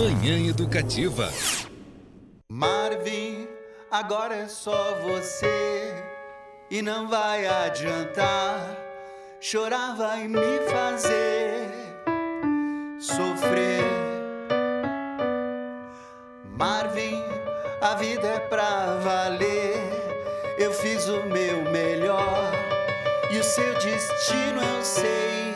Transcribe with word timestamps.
Manhã 0.00 0.48
Educativa. 0.48 1.30
Marvin, 2.50 3.46
agora 3.90 4.34
é 4.34 4.48
só 4.48 4.98
você 5.02 5.92
e 6.70 6.80
não 6.80 7.06
vai 7.06 7.46
adiantar. 7.46 8.78
Chorar 9.42 9.94
vai 9.96 10.26
me 10.26 10.58
fazer 10.70 11.68
sofrer. 12.98 13.84
Marvin, 16.56 17.22
a 17.82 17.94
vida 17.96 18.26
é 18.26 18.40
pra 18.40 18.96
valer. 19.04 19.76
Eu 20.58 20.72
fiz 20.72 21.06
o 21.08 21.26
meu 21.26 21.70
melhor 21.70 22.50
e 23.30 23.36
o 23.36 23.44
seu 23.44 23.74
destino 23.74 24.62
eu 24.62 24.82
sei 24.82 25.49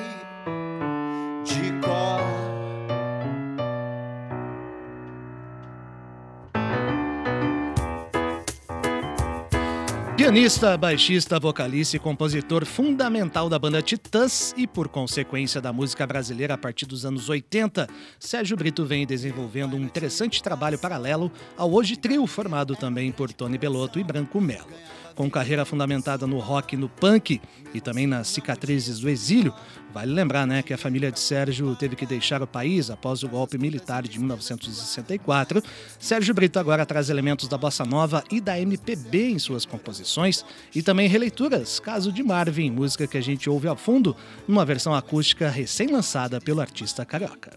Pianista, 10.25 10.75
baixista, 10.79 11.39
vocalista 11.39 11.97
e 11.97 12.01
compositor 12.01 12.65
fundamental 12.65 13.47
da 13.51 13.59
banda 13.59 13.83
Titãs 13.83 14.55
e, 14.57 14.67
por 14.67 14.89
consequência, 14.89 15.61
da 15.61 15.71
música 15.71 16.07
brasileira 16.07 16.55
a 16.55 16.57
partir 16.57 16.87
dos 16.87 17.05
anos 17.05 17.29
80, 17.29 17.87
Sérgio 18.19 18.57
Brito 18.57 18.87
vem 18.87 19.05
desenvolvendo 19.05 19.77
um 19.77 19.83
interessante 19.83 20.43
trabalho 20.43 20.79
paralelo 20.79 21.31
ao 21.59 21.71
hoje 21.71 21.95
trio 21.95 22.27
formado 22.27 22.75
também 22.75 23.13
por 23.13 23.35
Tony 23.35 23.59
Belotto 23.59 24.01
e 24.01 24.03
Branco 24.03 24.41
Melo. 24.41 24.73
Com 25.15 25.31
carreira 25.31 25.65
fundamentada 25.65 26.27
no 26.27 26.39
rock 26.39 26.75
e 26.75 26.79
no 26.79 26.89
punk 26.89 27.41
e 27.73 27.81
também 27.81 28.07
nas 28.07 28.29
cicatrizes 28.29 28.99
do 28.99 29.09
exílio, 29.09 29.55
vale 29.93 30.13
lembrar 30.13 30.47
né, 30.47 30.63
que 30.63 30.75
a 30.75 30.79
família 30.79 31.13
de 31.13 31.21
Sérgio 31.21 31.75
teve 31.77 31.95
que 31.95 32.05
deixar 32.05 32.43
o 32.43 32.47
país 32.47 32.91
após 32.91 33.23
o 33.23 33.29
golpe 33.29 33.57
militar 33.57 34.03
de 34.03 34.19
1964. 34.19 35.63
Sérgio 35.99 36.35
Brito 36.35 36.59
agora 36.59 36.85
traz 36.85 37.11
elementos 37.11 37.49
da 37.49 37.57
bossa 37.57 37.85
nova 37.85 38.25
e 38.31 38.41
da 38.41 38.59
MPB 38.59 39.31
em 39.31 39.39
suas 39.39 39.65
composições 39.65 40.45
e 40.75 40.83
também 40.83 41.09
releituras, 41.09 41.79
caso 41.79 42.13
de 42.13 42.23
Marvin, 42.23 42.71
música 42.71 43.07
que 43.07 43.19
a 43.19 43.23
gente 43.23 43.49
ouve 43.49 43.69
ao 43.69 43.77
fundo, 43.77 44.17
numa 44.49 44.65
versão 44.65 44.95
acústica 44.95 45.49
recém-lançada 45.49 46.41
pelo 46.41 46.61
artista 46.61 47.05
carioca. 47.05 47.53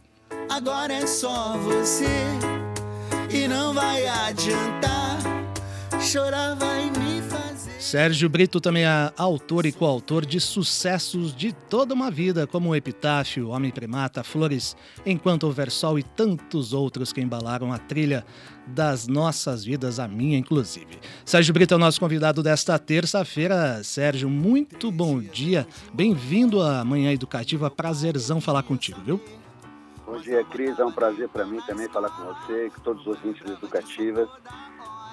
Agora 0.49 0.93
é 0.93 1.05
só 1.05 1.57
você 1.57 2.05
e 3.31 3.47
não 3.47 3.73
vai 3.73 4.07
adiantar. 4.07 5.17
Chorar 5.99 6.55
vai 6.55 6.89
me. 6.91 7.06
Sérgio 7.79 8.27
Brito 8.27 8.59
também 8.59 8.85
é 8.85 9.13
autor 9.15 9.67
e 9.67 9.71
coautor 9.71 10.25
de 10.25 10.39
sucessos 10.39 11.33
de 11.35 11.53
toda 11.53 11.93
uma 11.93 12.09
vida, 12.09 12.47
como 12.47 12.75
Epitáfio, 12.75 13.49
Homem 13.49 13.69
Primata, 13.69 14.23
Flores, 14.23 14.75
Enquanto 15.05 15.43
Houver 15.43 15.69
Sol 15.69 15.99
e 15.99 16.03
tantos 16.03 16.73
outros 16.73 17.13
que 17.13 17.21
embalaram 17.21 17.71
a 17.71 17.77
trilha 17.77 18.25
das 18.65 19.07
nossas 19.07 19.63
vidas, 19.63 19.99
a 19.99 20.07
minha 20.07 20.39
inclusive. 20.39 20.97
Sérgio 21.23 21.53
Brito 21.53 21.75
é 21.75 21.77
o 21.77 21.79
nosso 21.79 21.99
convidado 21.99 22.41
desta 22.41 22.79
terça-feira. 22.79 23.83
Sérgio, 23.83 24.27
muito 24.27 24.91
bom 24.91 25.19
dia. 25.19 25.67
Bem-vindo 25.93 26.59
à 26.63 26.83
Manhã 26.83 27.13
Educativa. 27.13 27.69
Prazerzão 27.69 28.41
falar 28.41 28.63
contigo, 28.63 28.99
viu? 29.05 29.21
Bom 30.03 30.19
dia, 30.19 30.43
Cris. 30.45 30.79
É 30.79 30.83
um 30.83 30.91
prazer 30.91 31.29
para 31.29 31.45
mim 31.45 31.59
também 31.67 31.87
falar 31.89 32.09
com 32.09 32.23
você, 32.23 32.71
com 32.73 32.81
todos 32.81 33.01
os 33.01 33.07
ouvintes 33.07 33.45
educativas 33.45 34.27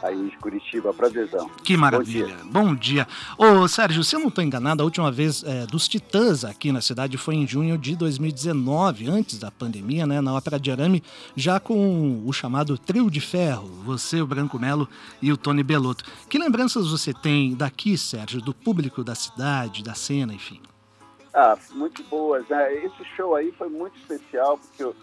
aí 0.05 0.29
de 0.29 0.37
Curitiba. 0.39 0.93
Prazerzão. 0.93 1.51
Que 1.63 1.77
maravilha. 1.77 2.37
Bom 2.45 2.75
dia. 2.75 3.07
Bom 3.39 3.47
dia. 3.55 3.63
Ô, 3.63 3.67
Sérgio, 3.67 4.05
se 4.05 4.15
eu 4.15 4.21
não 4.21 4.29
estou 4.29 4.45
enganado, 4.45 4.83
a 4.83 4.85
última 4.85 5.11
vez 5.11 5.43
é, 5.43 5.67
dos 5.67 5.89
Titãs 5.89 6.45
aqui 6.45 6.71
na 6.71 6.81
cidade 6.81 7.17
foi 7.17 7.35
em 7.35 7.47
junho 7.47 7.79
de 7.79 7.97
2019, 7.97 9.09
antes 9.09 9.39
da 9.39 9.51
pandemia, 9.51 10.07
né, 10.07 10.21
na 10.21 10.35
Ópera 10.35 10.61
de 10.61 10.71
Arame, 10.71 11.03
já 11.35 11.59
com 11.59 12.23
o 12.25 12.33
chamado 12.33 12.77
Trio 12.77 13.11
de 13.11 13.21
Ferro, 13.21 13.67
você, 13.85 14.21
o 14.21 14.27
Branco 14.27 14.59
Melo 14.59 14.89
e 15.23 15.33
o 15.33 15.37
Tony 15.37 15.63
Belotto. 15.63 16.05
Que 16.29 16.39
lembranças 16.39 16.91
você 16.91 17.13
tem 17.13 17.55
daqui, 17.55 17.97
Sérgio, 17.97 18.41
do 18.41 18.55
público 18.55 19.03
da 19.03 19.15
cidade, 19.15 19.83
da 19.83 19.95
cena, 19.95 20.35
enfim? 20.35 20.61
Ah, 21.33 21.57
muito 21.73 22.03
boas. 22.05 22.47
Né? 22.49 22.85
Esse 22.85 23.05
show 23.17 23.35
aí 23.35 23.53
foi 23.53 23.69
muito 23.69 23.97
especial, 23.99 24.59
porque 24.59 24.85
eu 24.85 24.95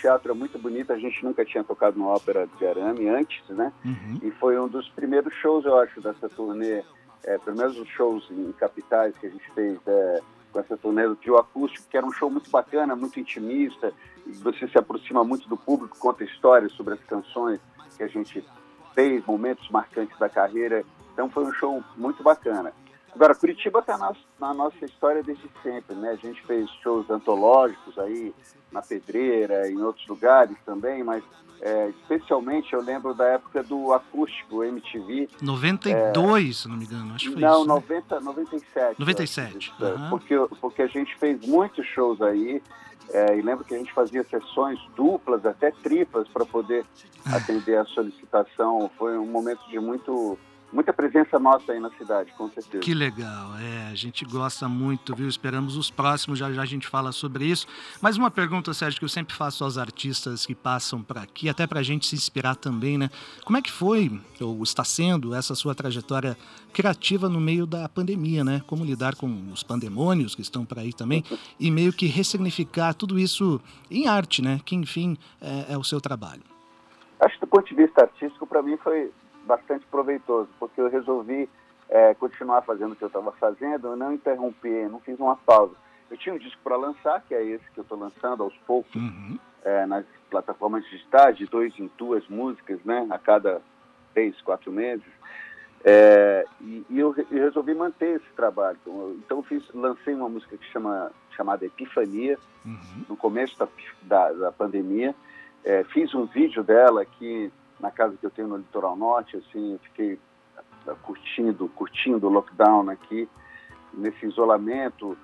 teatro 0.00 0.32
é 0.32 0.34
muito 0.34 0.58
bonito, 0.58 0.92
a 0.92 0.98
gente 0.98 1.22
nunca 1.24 1.44
tinha 1.44 1.62
tocado 1.62 1.98
no 1.98 2.06
Ópera 2.06 2.48
de 2.58 2.66
Arame 2.66 3.08
antes, 3.08 3.46
né? 3.50 3.72
Uhum. 3.84 4.18
E 4.22 4.30
foi 4.32 4.58
um 4.58 4.68
dos 4.68 4.88
primeiros 4.88 5.32
shows, 5.34 5.64
eu 5.64 5.78
acho, 5.78 6.00
dessa 6.00 6.28
turnê, 6.28 6.82
é, 7.24 7.38
pelo 7.38 7.56
menos 7.56 7.78
os 7.78 7.88
shows 7.88 8.28
em 8.30 8.52
capitais 8.52 9.16
que 9.18 9.26
a 9.26 9.30
gente 9.30 9.50
fez 9.52 9.78
é, 9.86 10.20
com 10.52 10.60
essa 10.60 10.76
turnê 10.76 11.06
do 11.06 11.16
trio 11.16 11.36
acústico, 11.36 11.86
que 11.88 11.96
era 11.96 12.06
um 12.06 12.12
show 12.12 12.30
muito 12.30 12.50
bacana, 12.50 12.96
muito 12.96 13.20
intimista, 13.20 13.92
você 14.26 14.66
se 14.68 14.78
aproxima 14.78 15.22
muito 15.24 15.48
do 15.48 15.56
público, 15.56 15.96
conta 15.98 16.24
histórias 16.24 16.72
sobre 16.72 16.94
as 16.94 17.00
canções 17.00 17.60
que 17.96 18.02
a 18.02 18.08
gente 18.08 18.44
fez, 18.94 19.24
momentos 19.26 19.68
marcantes 19.70 20.18
da 20.18 20.28
carreira. 20.28 20.84
Então 21.12 21.28
foi 21.28 21.44
um 21.44 21.52
show 21.52 21.82
muito 21.96 22.22
bacana. 22.22 22.72
Agora, 23.14 23.34
Curitiba 23.34 23.80
está 23.80 23.98
na, 23.98 24.12
na, 24.38 24.54
nossa 24.54 24.84
história 24.84 25.22
desde 25.22 25.50
sempre, 25.62 25.96
né? 25.96 26.10
A 26.10 26.16
gente 26.16 26.40
fez 26.46 26.70
shows 26.82 27.10
antológicos 27.10 27.98
aí 27.98 28.32
na 28.72 28.82
Pedreira, 28.82 29.68
em 29.70 29.80
outros 29.82 30.06
lugares 30.06 30.56
também, 30.64 31.02
mas 31.02 31.22
é, 31.62 31.88
especialmente 31.90 32.72
eu 32.72 32.80
lembro 32.80 33.12
da 33.12 33.24
época 33.24 33.62
do 33.62 33.92
acústico 33.92 34.64
MTV. 34.64 35.28
92, 35.42 36.48
é, 36.48 36.52
se 36.52 36.68
não 36.68 36.76
me 36.76 36.84
engano, 36.84 37.14
acho 37.14 37.26
que 37.26 37.32
foi 37.32 37.42
não, 37.42 37.50
isso. 37.50 37.66
Não, 37.66 37.74
né? 37.76 37.82
90, 37.88 38.20
97. 38.20 39.00
97. 39.00 39.72
uhum. 39.78 40.10
porque, 40.10 40.34
porque 40.60 40.82
a 40.82 40.86
gente 40.86 41.14
fez 41.18 41.46
muitos 41.46 41.86
shows 41.86 42.20
aí. 42.22 42.62
É, 43.12 43.36
e 43.36 43.42
lembro 43.42 43.64
que 43.64 43.74
a 43.74 43.78
gente 43.78 43.92
fazia 43.92 44.22
sessões 44.22 44.78
duplas, 44.94 45.44
até 45.44 45.72
triplas, 45.72 46.28
para 46.28 46.46
poder 46.46 46.86
atender 47.26 47.76
a 47.76 47.84
solicitação. 47.84 48.90
Foi 48.96 49.18
um 49.18 49.26
momento 49.26 49.60
de 49.68 49.78
muito 49.80 50.38
muita 50.72 50.92
presença 50.92 51.38
nossa 51.38 51.72
aí 51.72 51.80
na 51.80 51.90
cidade, 51.90 52.32
com 52.32 52.48
certeza. 52.50 52.78
Que 52.78 52.94
legal, 52.94 53.56
é, 53.58 53.90
a 53.90 53.94
gente 53.94 54.24
gosta 54.24 54.68
muito, 54.68 55.14
viu? 55.14 55.28
Esperamos 55.28 55.76
os 55.76 55.90
próximos, 55.90 56.38
já 56.38 56.50
já 56.52 56.62
a 56.62 56.66
gente 56.66 56.86
fala 56.86 57.12
sobre 57.12 57.44
isso. 57.44 57.66
Mas 58.00 58.16
uma 58.16 58.30
pergunta, 58.30 58.72
Sérgio, 58.72 58.98
que 58.98 59.04
eu 59.04 59.08
sempre 59.08 59.34
faço 59.34 59.64
aos 59.64 59.78
artistas 59.78 60.46
que 60.46 60.54
passam 60.54 61.02
por 61.02 61.18
aqui, 61.18 61.48
até 61.48 61.66
para 61.66 61.80
a 61.80 61.82
gente 61.82 62.06
se 62.06 62.14
inspirar 62.14 62.56
também, 62.56 62.96
né? 62.96 63.10
Como 63.44 63.56
é 63.56 63.62
que 63.62 63.70
foi, 63.70 64.20
ou 64.40 64.62
está 64.62 64.84
sendo, 64.84 65.34
essa 65.34 65.54
sua 65.54 65.74
trajetória 65.74 66.36
criativa 66.72 67.28
no 67.28 67.40
meio 67.40 67.66
da 67.66 67.88
pandemia, 67.88 68.44
né? 68.44 68.62
Como 68.66 68.84
lidar 68.84 69.16
com 69.16 69.26
os 69.52 69.62
pandemônios 69.62 70.34
que 70.34 70.42
estão 70.42 70.64
por 70.64 70.78
aí 70.78 70.92
também 70.92 71.24
e 71.58 71.70
meio 71.70 71.92
que 71.92 72.06
ressignificar 72.06 72.94
tudo 72.94 73.18
isso 73.18 73.60
em 73.90 74.06
arte, 74.06 74.42
né? 74.42 74.60
Que, 74.64 74.76
enfim, 74.76 75.16
é, 75.40 75.74
é 75.74 75.78
o 75.78 75.84
seu 75.84 76.00
trabalho. 76.00 76.42
Acho 77.20 77.34
que 77.34 77.40
do 77.40 77.46
ponto 77.48 77.68
de 77.68 77.74
vista 77.74 78.02
artístico, 78.02 78.46
para 78.46 78.62
mim 78.62 78.78
foi 78.78 79.10
bastante 79.50 79.84
proveitoso, 79.86 80.48
porque 80.60 80.80
eu 80.80 80.88
resolvi 80.88 81.48
é, 81.88 82.14
continuar 82.14 82.62
fazendo 82.62 82.92
o 82.92 82.96
que 82.96 83.02
eu 83.02 83.08
estava 83.08 83.32
fazendo, 83.32 83.88
eu 83.88 83.96
não 83.96 84.12
interrompi, 84.12 84.86
não 84.88 85.00
fiz 85.00 85.18
uma 85.18 85.34
pausa. 85.34 85.74
Eu 86.08 86.16
tinha 86.16 86.32
um 86.32 86.38
disco 86.38 86.60
para 86.62 86.76
lançar, 86.76 87.20
que 87.26 87.34
é 87.34 87.44
esse 87.44 87.64
que 87.72 87.80
eu 87.80 87.82
estou 87.82 87.98
lançando 87.98 88.44
aos 88.44 88.56
poucos, 88.58 88.94
uhum. 88.94 89.36
é, 89.64 89.86
nas 89.86 90.04
plataformas 90.30 90.84
digitais, 90.84 91.36
de 91.36 91.46
dois 91.46 91.76
em 91.80 91.90
duas 91.98 92.26
músicas, 92.28 92.78
né, 92.84 93.08
a 93.10 93.18
cada 93.18 93.60
três, 94.14 94.40
quatro 94.42 94.70
meses. 94.70 95.04
É, 95.82 96.44
e, 96.60 96.86
e 96.88 97.00
eu, 97.00 97.12
eu, 97.30 97.42
resolvi 97.42 97.74
manter 97.74 98.16
esse 98.16 98.30
trabalho. 98.36 98.78
Então, 98.82 99.16
então 99.24 99.42
fiz, 99.42 99.64
lancei 99.74 100.14
uma 100.14 100.28
música 100.28 100.56
que 100.56 100.66
chama, 100.66 101.10
chamada 101.36 101.64
Epifania, 101.64 102.38
uhum. 102.64 103.04
no 103.08 103.16
começo 103.16 103.58
da, 103.58 103.68
da, 104.02 104.32
da 104.32 104.52
pandemia. 104.52 105.12
É, 105.64 105.82
fiz 105.84 106.14
um 106.14 106.26
vídeo 106.26 106.62
dela 106.62 107.04
que 107.04 107.50
na 107.80 107.90
casa 107.90 108.16
que 108.16 108.24
eu 108.24 108.30
tenho 108.30 108.48
no 108.48 108.56
litoral 108.56 108.96
norte, 108.96 109.36
assim, 109.36 109.78
fiquei 109.82 110.18
ah, 110.86 110.94
curtindo, 111.02 111.68
curtindo 111.70 112.26
o 112.26 112.30
lockdown 112.30 112.90
aqui, 112.90 113.28
nesse 113.92 114.26
isolamento. 114.26 115.16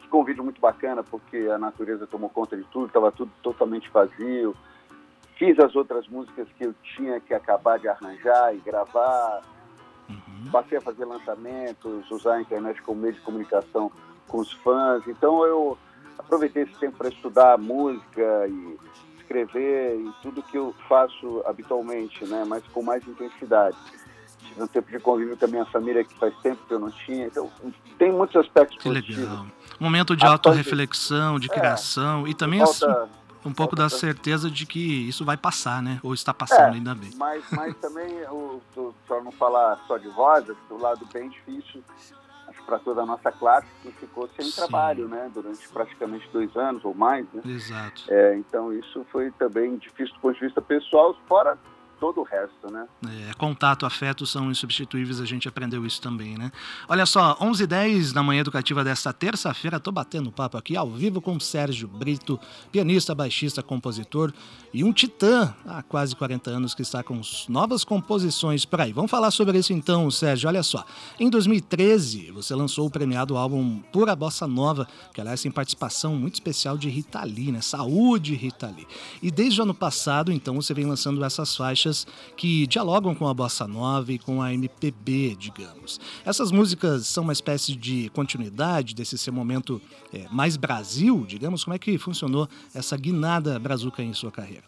Ficou 0.00 0.22
um 0.22 0.24
vídeo 0.24 0.44
muito 0.44 0.60
bacana 0.60 1.02
porque 1.02 1.36
a 1.52 1.58
natureza 1.58 2.06
tomou 2.06 2.28
conta 2.28 2.56
de 2.56 2.64
tudo, 2.64 2.86
estava 2.86 3.10
tudo 3.10 3.30
totalmente 3.42 3.88
vazio. 3.90 4.54
Fiz 5.36 5.58
as 5.58 5.74
outras 5.74 6.06
músicas 6.08 6.46
que 6.56 6.64
eu 6.64 6.74
tinha 6.96 7.18
que 7.20 7.32
acabar 7.32 7.78
de 7.78 7.88
arranjar 7.88 8.54
e 8.54 8.58
gravar. 8.58 9.42
Uhum. 10.08 10.50
Passei 10.50 10.78
a 10.78 10.80
fazer 10.80 11.04
lançamentos, 11.04 12.10
usar 12.10 12.34
a 12.34 12.40
internet 12.42 12.80
como 12.82 13.00
meio 13.00 13.14
de 13.14 13.20
comunicação 13.20 13.90
com 14.28 14.38
os 14.38 14.52
fãs. 14.52 15.06
Então 15.08 15.44
eu 15.44 15.78
aproveitei 16.18 16.64
esse 16.64 16.78
tempo 16.78 16.98
para 16.98 17.08
estudar 17.08 17.58
música 17.58 18.46
e 18.48 18.78
escrever 19.32 19.96
e 19.96 20.12
tudo 20.22 20.42
que 20.42 20.56
eu 20.56 20.74
faço 20.88 21.42
habitualmente, 21.46 22.24
né? 22.26 22.44
Mas 22.46 22.62
com 22.68 22.82
mais 22.82 23.06
intensidade. 23.06 23.76
Tive 24.46 24.62
um 24.62 24.66
tempo 24.66 24.90
de 24.90 24.98
convívio 24.98 25.36
com 25.36 25.44
a 25.44 25.48
minha 25.48 25.64
família 25.66 26.04
que 26.04 26.14
faz 26.18 26.34
tempo 26.42 26.60
que 26.66 26.74
eu 26.74 26.78
não 26.78 26.90
tinha. 26.90 27.26
Então, 27.26 27.50
tem 27.98 28.12
muitos 28.12 28.36
aspectos 28.36 28.76
que 28.76 28.84
positivos. 28.84 29.22
Legal. 29.22 29.46
Momento 29.80 30.14
de 30.14 30.26
autorreflexão, 30.26 31.38
de 31.38 31.50
é, 31.50 31.54
criação 31.54 32.26
é, 32.26 32.30
e 32.30 32.34
também 32.34 32.60
assim, 32.60 32.86
um 33.44 33.52
pouco 33.52 33.74
da 33.74 33.88
certeza 33.88 34.50
de 34.50 34.66
que 34.66 35.08
isso 35.08 35.24
vai 35.24 35.36
passar, 35.36 35.82
né? 35.82 35.98
Ou 36.02 36.12
está 36.12 36.34
passando, 36.34 36.74
é, 36.74 36.76
ainda 36.76 36.94
bem. 36.94 37.10
Mas, 37.16 37.44
mas 37.50 37.74
também, 37.78 38.08
para 39.08 39.22
não 39.22 39.32
falar 39.32 39.78
só 39.86 39.96
de 39.96 40.08
rosas, 40.08 40.56
do 40.68 40.76
lado 40.76 41.06
bem 41.12 41.30
difícil, 41.30 41.82
para 42.62 42.78
toda 42.78 43.02
a 43.02 43.06
nossa 43.06 43.30
classe 43.30 43.66
que 43.82 43.92
ficou 43.92 44.28
sem 44.36 44.46
Sim. 44.46 44.56
trabalho, 44.56 45.08
né, 45.08 45.30
durante 45.32 45.68
praticamente 45.68 46.28
dois 46.32 46.54
anos 46.56 46.84
ou 46.84 46.94
mais, 46.94 47.26
né? 47.32 47.42
Exato. 47.44 48.04
É, 48.08 48.36
então 48.36 48.72
isso 48.72 49.04
foi 49.10 49.30
também 49.32 49.76
difícil 49.76 50.14
do 50.14 50.20
ponto 50.20 50.34
de 50.34 50.46
vista 50.46 50.60
pessoal, 50.60 51.16
fora 51.26 51.58
todo 52.02 52.20
o 52.20 52.24
resto, 52.24 52.68
né? 52.68 52.84
É, 53.06 53.32
contato, 53.34 53.86
afeto 53.86 54.26
são 54.26 54.50
insubstituíveis, 54.50 55.20
a 55.20 55.24
gente 55.24 55.48
aprendeu 55.48 55.86
isso 55.86 56.02
também, 56.02 56.36
né? 56.36 56.50
Olha 56.88 57.06
só, 57.06 57.36
11 57.40 57.62
h 57.62 57.66
10 57.68 58.12
na 58.12 58.24
manhã 58.24 58.40
educativa 58.40 58.82
desta 58.82 59.12
terça-feira, 59.12 59.78
tô 59.78 59.92
batendo 59.92 60.32
papo 60.32 60.56
aqui 60.58 60.76
ao 60.76 60.90
vivo 60.90 61.20
com 61.20 61.38
Sérgio 61.38 61.86
Brito, 61.86 62.40
pianista, 62.72 63.14
baixista, 63.14 63.62
compositor 63.62 64.32
e 64.74 64.82
um 64.82 64.92
titã 64.92 65.54
há 65.64 65.80
quase 65.80 66.16
40 66.16 66.50
anos 66.50 66.74
que 66.74 66.82
está 66.82 67.04
com 67.04 67.20
novas 67.48 67.84
composições 67.84 68.64
por 68.64 68.80
aí. 68.80 68.92
Vamos 68.92 69.10
falar 69.10 69.30
sobre 69.30 69.56
isso 69.56 69.72
então, 69.72 70.10
Sérgio. 70.10 70.48
Olha 70.48 70.64
só, 70.64 70.84
em 71.20 71.30
2013 71.30 72.32
você 72.32 72.52
lançou 72.52 72.84
o 72.84 72.90
premiado 72.90 73.36
álbum 73.36 73.78
Pura 73.92 74.16
Bossa 74.16 74.44
Nova, 74.44 74.88
que 75.14 75.20
aliás 75.20 75.40
tem 75.40 75.52
participação 75.52 76.16
muito 76.16 76.34
especial 76.34 76.76
de 76.76 76.88
Rita 76.88 77.22
Lee, 77.22 77.52
né? 77.52 77.60
Saúde 77.60 78.34
Rita 78.34 78.66
Lee. 78.66 78.88
E 79.22 79.30
desde 79.30 79.60
o 79.60 79.62
ano 79.62 79.74
passado, 79.74 80.32
então, 80.32 80.56
você 80.56 80.74
vem 80.74 80.86
lançando 80.86 81.22
essas 81.24 81.54
faixas 81.54 81.91
que 82.36 82.66
dialogam 82.66 83.14
com 83.14 83.26
a 83.28 83.34
bossa 83.34 83.66
nova 83.66 84.12
e 84.12 84.18
com 84.18 84.42
a 84.42 84.52
MPB, 84.52 85.36
digamos. 85.36 86.00
Essas 86.24 86.50
músicas 86.50 87.06
são 87.06 87.24
uma 87.24 87.32
espécie 87.32 87.76
de 87.76 88.10
continuidade 88.10 88.94
desse 88.94 89.16
seu 89.16 89.32
momento 89.32 89.80
é, 90.12 90.26
mais 90.30 90.56
Brasil, 90.56 91.24
digamos. 91.26 91.64
Como 91.64 91.74
é 91.74 91.78
que 91.78 91.96
funcionou 91.98 92.48
essa 92.74 92.96
guinada 92.96 93.58
brazuca 93.58 94.02
em 94.02 94.12
sua 94.12 94.30
carreira? 94.30 94.64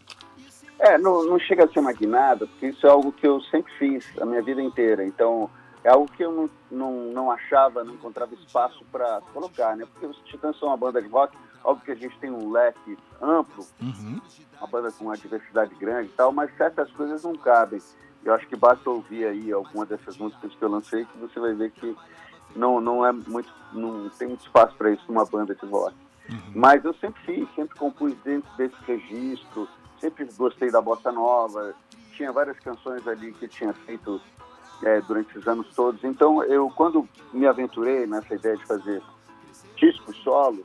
É, 0.78 0.98
não, 0.98 1.24
não 1.24 1.38
chega 1.38 1.64
a 1.64 1.68
ser 1.68 1.80
uma 1.80 1.92
guinada, 1.92 2.46
porque 2.46 2.66
isso 2.66 2.86
é 2.86 2.90
algo 2.90 3.12
que 3.12 3.26
eu 3.26 3.40
sempre 3.42 3.72
fiz 3.78 4.06
a 4.20 4.26
minha 4.26 4.42
vida 4.42 4.60
inteira. 4.60 5.04
Então, 5.04 5.48
é 5.84 5.90
algo 5.90 6.10
que 6.10 6.24
eu 6.24 6.32
não, 6.32 6.50
não, 6.70 6.92
não 7.12 7.30
achava, 7.30 7.84
não 7.84 7.94
encontrava 7.94 8.34
espaço 8.34 8.84
para 8.90 9.20
colocar, 9.32 9.76
né? 9.76 9.86
Porque 9.92 10.06
os 10.06 10.16
Titãs 10.24 10.58
são 10.58 10.68
uma 10.68 10.76
banda 10.76 11.00
de 11.00 11.08
rock, 11.08 11.36
óbvio 11.64 11.84
que 11.84 11.92
a 11.92 11.96
gente 11.96 12.18
tem 12.18 12.30
um 12.30 12.50
leque 12.50 12.98
amplo, 13.20 13.66
uhum. 13.80 14.20
uma 14.58 14.66
banda 14.68 14.92
com 14.92 15.04
uma 15.04 15.16
diversidade 15.16 15.74
grande 15.74 16.08
e 16.08 16.12
tal, 16.12 16.30
mas 16.32 16.54
certas 16.56 16.90
coisas 16.92 17.24
não 17.24 17.34
cabem. 17.34 17.80
Eu 18.24 18.34
acho 18.34 18.46
que 18.46 18.56
basta 18.56 18.88
ouvir 18.88 19.26
aí 19.26 19.52
alguma 19.52 19.84
dessas 19.84 20.16
músicas 20.16 20.54
que 20.54 20.62
eu 20.62 20.68
lancei 20.68 21.04
que 21.04 21.18
você 21.18 21.38
vai 21.40 21.52
ver 21.54 21.70
que 21.72 21.96
não, 22.54 22.80
não 22.80 23.04
é 23.04 23.12
muito, 23.12 23.52
não 23.72 24.08
tem 24.10 24.28
muito 24.28 24.42
espaço 24.42 24.74
para 24.76 24.90
isso 24.90 25.04
numa 25.08 25.24
banda 25.24 25.54
de 25.54 25.66
rock. 25.66 25.94
Uhum. 26.30 26.38
Mas 26.54 26.84
eu 26.84 26.94
sempre 26.94 27.20
fiz, 27.22 27.48
sempre 27.54 27.78
compus 27.78 28.14
dentro 28.24 28.48
desse 28.56 28.76
registro, 28.86 29.68
sempre 30.00 30.28
gostei 30.36 30.70
da 30.70 30.80
bossa 30.80 31.12
nova, 31.12 31.74
tinha 32.12 32.32
várias 32.32 32.58
canções 32.60 33.06
ali 33.06 33.32
que 33.32 33.48
tinha 33.48 33.72
feito 33.72 34.20
é, 34.82 35.00
durante 35.02 35.30
esses 35.30 35.46
anos 35.46 35.66
todos. 35.74 36.02
Então, 36.04 36.42
eu, 36.44 36.70
quando 36.70 37.08
me 37.32 37.46
aventurei 37.46 38.06
nessa 38.06 38.34
ideia 38.34 38.56
de 38.56 38.64
fazer 38.64 39.02
disco 39.76 40.14
solo, 40.14 40.62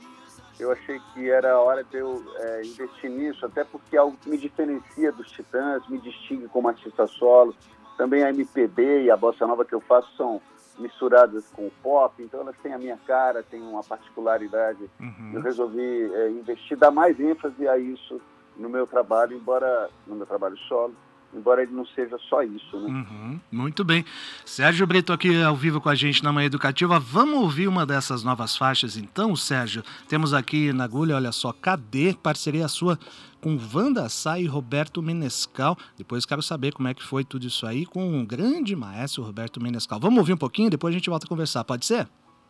eu 0.60 0.70
achei 0.70 1.00
que 1.12 1.30
era 1.30 1.52
a 1.52 1.60
hora 1.60 1.82
de 1.82 1.96
eu 1.96 2.22
é, 2.36 2.62
investir 2.62 3.10
nisso, 3.10 3.44
até 3.46 3.64
porque 3.64 3.96
é 3.96 3.98
algo 3.98 4.16
que 4.18 4.28
me 4.28 4.36
diferencia 4.36 5.10
dos 5.10 5.30
Titãs, 5.30 5.88
me 5.88 5.98
distingue 5.98 6.48
como 6.48 6.68
artista 6.68 7.06
solo. 7.06 7.54
Também 7.96 8.22
a 8.22 8.30
MPB 8.30 9.04
e 9.04 9.10
a 9.10 9.16
bossa 9.16 9.46
nova 9.46 9.64
que 9.64 9.74
eu 9.74 9.80
faço 9.80 10.14
são 10.16 10.40
misturadas 10.78 11.46
com 11.50 11.66
o 11.66 11.72
pop, 11.82 12.22
então 12.22 12.40
elas 12.40 12.56
têm 12.62 12.72
a 12.72 12.78
minha 12.78 12.98
cara, 13.06 13.42
têm 13.42 13.60
uma 13.60 13.82
particularidade. 13.82 14.90
Uhum. 14.98 15.32
Eu 15.34 15.42
resolvi 15.42 16.10
é, 16.14 16.30
investir, 16.30 16.76
dar 16.76 16.90
mais 16.90 17.18
ênfase 17.18 17.66
a 17.66 17.76
isso 17.76 18.20
no 18.56 18.68
meu 18.68 18.86
trabalho, 18.86 19.36
embora 19.36 19.90
no 20.06 20.16
meu 20.16 20.26
trabalho 20.26 20.56
solo, 20.68 20.94
embora 21.34 21.62
ele 21.62 21.72
não 21.72 21.86
seja 21.86 22.18
só 22.28 22.42
isso. 22.42 22.78
Né? 22.78 22.88
Uhum, 22.88 23.40
muito 23.50 23.84
bem. 23.84 24.04
Sérgio 24.44 24.86
Brito 24.86 25.12
aqui 25.12 25.42
ao 25.42 25.56
vivo 25.56 25.80
com 25.80 25.88
a 25.88 25.94
gente 25.94 26.22
na 26.22 26.32
Manhã 26.32 26.46
Educativa. 26.46 26.98
Vamos 26.98 27.40
ouvir 27.40 27.68
uma 27.68 27.86
dessas 27.86 28.22
novas 28.22 28.56
faixas 28.56 28.96
então, 28.96 29.34
Sérgio? 29.36 29.82
Temos 30.08 30.34
aqui 30.34 30.72
na 30.72 30.84
agulha, 30.84 31.16
olha 31.16 31.32
só, 31.32 31.52
Cadê? 31.52 32.14
Parceria 32.14 32.68
sua 32.68 32.98
com 33.40 33.58
Wanda 33.72 34.08
Sá 34.08 34.38
e 34.38 34.46
Roberto 34.46 35.02
Menescal. 35.02 35.76
Depois 35.96 36.26
quero 36.26 36.42
saber 36.42 36.72
como 36.72 36.88
é 36.88 36.94
que 36.94 37.02
foi 37.02 37.24
tudo 37.24 37.46
isso 37.46 37.66
aí 37.66 37.86
com 37.86 38.20
o 38.20 38.26
grande 38.26 38.76
maestro 38.76 39.22
Roberto 39.22 39.62
Menescal. 39.62 39.98
Vamos 39.98 40.18
ouvir 40.18 40.34
um 40.34 40.38
pouquinho, 40.38 40.70
depois 40.70 40.94
a 40.94 40.98
gente 40.98 41.08
volta 41.08 41.26
a 41.26 41.28
conversar, 41.28 41.64
pode 41.64 41.86
ser? 41.86 42.08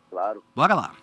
Claro. 0.09 0.43
Bora 0.55 0.75
lá. 0.75 0.93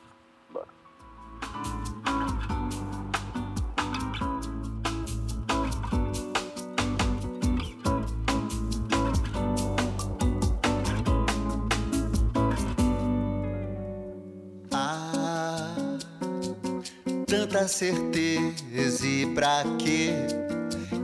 Tanta 17.28 17.68
certeza 17.68 19.06
e 19.06 19.26
pra 19.34 19.62
quê? 19.78 20.12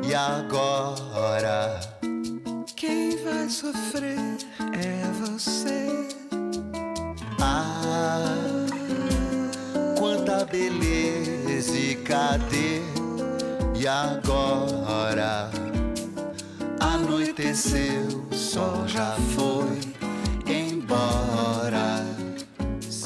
E 0.02 0.14
agora? 0.14 1.78
Quem 2.74 3.22
vai 3.22 3.48
sofrer 3.48 4.18
é 4.72 5.04
você. 5.20 6.08
Ah, 7.40 8.24
quanta 9.98 10.46
beleza 10.46 11.76
e 11.76 11.94
cadê? 11.96 12.80
E 13.78 13.86
agora? 13.86 15.50
Anoiteceu, 16.80 18.26
o 18.30 18.34
sol 18.34 18.88
já 18.88 19.14
foi 19.36 19.78
embora. 20.50 21.33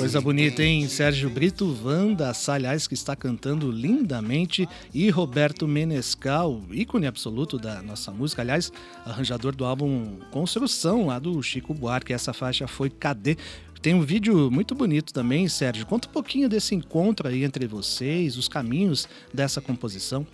Coisa 0.08 0.22
bonita, 0.22 0.62
hein? 0.62 0.88
Sérgio 0.88 1.28
Brito, 1.28 1.66
Wanda 1.84 2.32
Salhais, 2.32 2.87
que 2.87 2.94
está 2.94 3.14
cantando 3.14 3.70
lindamente, 3.70 4.66
e 4.94 5.10
Roberto 5.10 5.69
Menescal, 5.69 6.62
ícone 6.70 7.06
absoluto 7.06 7.58
da 7.58 7.82
nossa 7.82 8.10
música, 8.10 8.40
aliás, 8.40 8.72
arranjador 9.05 9.55
do 9.55 9.66
álbum 9.66 10.19
Construção, 10.31 11.08
lá 11.08 11.19
do 11.19 11.43
Chico 11.43 11.75
Buarque. 11.75 12.14
Essa 12.14 12.32
faixa 12.32 12.66
foi 12.66 12.88
Cadê? 12.88 13.37
Tem 13.82 13.93
um 13.93 14.00
vídeo 14.00 14.50
muito 14.50 14.75
bonito 14.75 15.12
também, 15.12 15.46
Sérgio. 15.46 15.84
Conta 15.84 16.08
um 16.08 16.12
pouquinho 16.12 16.49
desse 16.49 16.75
encontro 16.75 17.28
aí 17.28 17.44
entre 17.44 17.66
vocês, 17.66 18.38
os 18.38 18.49
caminhos 18.49 19.06
dessa 19.34 19.61
composição. 19.61 20.26